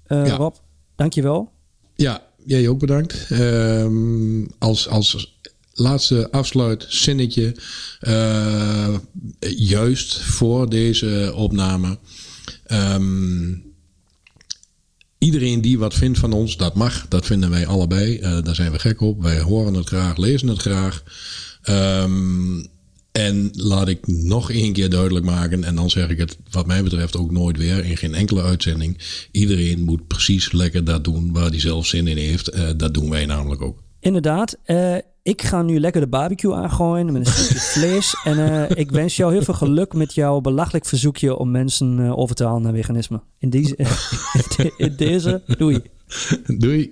Ja. 0.07 0.35
Rob, 0.35 0.55
dankjewel. 0.95 1.51
Ja, 1.95 2.21
jij 2.45 2.67
ook 2.67 2.79
bedankt. 2.79 3.27
Ehm, 3.29 4.45
als, 4.57 4.89
als 4.89 5.39
laatste 5.73 6.31
afsluitzinnetje, 6.31 7.55
eh, 7.99 8.95
juist 9.39 10.17
voor 10.17 10.69
deze 10.69 11.33
opname. 11.35 11.97
Ehm, 12.63 13.53
iedereen 15.17 15.61
die 15.61 15.79
wat 15.79 15.93
vindt 15.93 16.19
van 16.19 16.33
ons, 16.33 16.57
dat 16.57 16.75
mag. 16.75 17.07
Dat 17.07 17.25
vinden 17.25 17.49
wij 17.49 17.67
allebei. 17.67 18.17
Eh, 18.17 18.41
daar 18.43 18.55
zijn 18.55 18.71
we 18.71 18.79
gek 18.79 19.01
op. 19.01 19.21
Wij 19.21 19.39
horen 19.39 19.73
het 19.73 19.87
graag, 19.87 20.17
lezen 20.17 20.47
het 20.47 20.61
graag. 20.61 21.03
Ehm, 21.61 22.63
en 23.11 23.49
laat 23.53 23.87
ik 23.87 24.07
nog 24.07 24.51
één 24.51 24.73
keer 24.73 24.89
duidelijk 24.89 25.25
maken, 25.25 25.63
en 25.63 25.75
dan 25.75 25.89
zeg 25.89 26.09
ik 26.09 26.17
het 26.17 26.37
wat 26.51 26.67
mij 26.67 26.83
betreft 26.83 27.17
ook 27.17 27.31
nooit 27.31 27.57
weer, 27.57 27.85
in 27.85 27.97
geen 27.97 28.13
enkele 28.13 28.41
uitzending. 28.41 28.97
Iedereen 29.31 29.83
moet 29.83 30.07
precies 30.07 30.51
lekker 30.51 30.83
dat 30.83 31.03
doen 31.03 31.33
waar 31.33 31.49
hij 31.49 31.59
zelf 31.59 31.85
zin 31.85 32.07
in 32.07 32.17
heeft. 32.17 32.47
Eh, 32.47 32.69
dat 32.77 32.93
doen 32.93 33.09
wij 33.09 33.25
namelijk 33.25 33.61
ook. 33.61 33.83
Inderdaad, 33.99 34.57
eh, 34.63 34.95
ik 35.23 35.41
ga 35.41 35.61
nu 35.61 35.79
lekker 35.79 36.01
de 36.01 36.07
barbecue 36.07 36.53
aangooien 36.53 37.05
met 37.05 37.15
een 37.15 37.33
stukje 37.33 37.59
vlees. 37.79 38.15
En 38.23 38.69
eh, 38.69 38.77
ik 38.77 38.91
wens 38.91 39.15
jou 39.15 39.31
heel 39.31 39.41
veel 39.41 39.53
geluk 39.53 39.93
met 39.93 40.13
jouw 40.13 40.41
belachelijk 40.41 40.85
verzoekje 40.85 41.37
om 41.37 41.51
mensen 41.51 41.99
eh, 41.99 42.17
over 42.17 42.35
te 42.35 42.43
halen 42.43 42.61
naar 42.61 42.73
veganisme. 42.73 43.21
In, 43.37 43.49
deze, 43.49 43.75
in 44.77 44.95
deze, 44.95 45.41
doei. 45.57 45.81
Doei. 46.57 46.91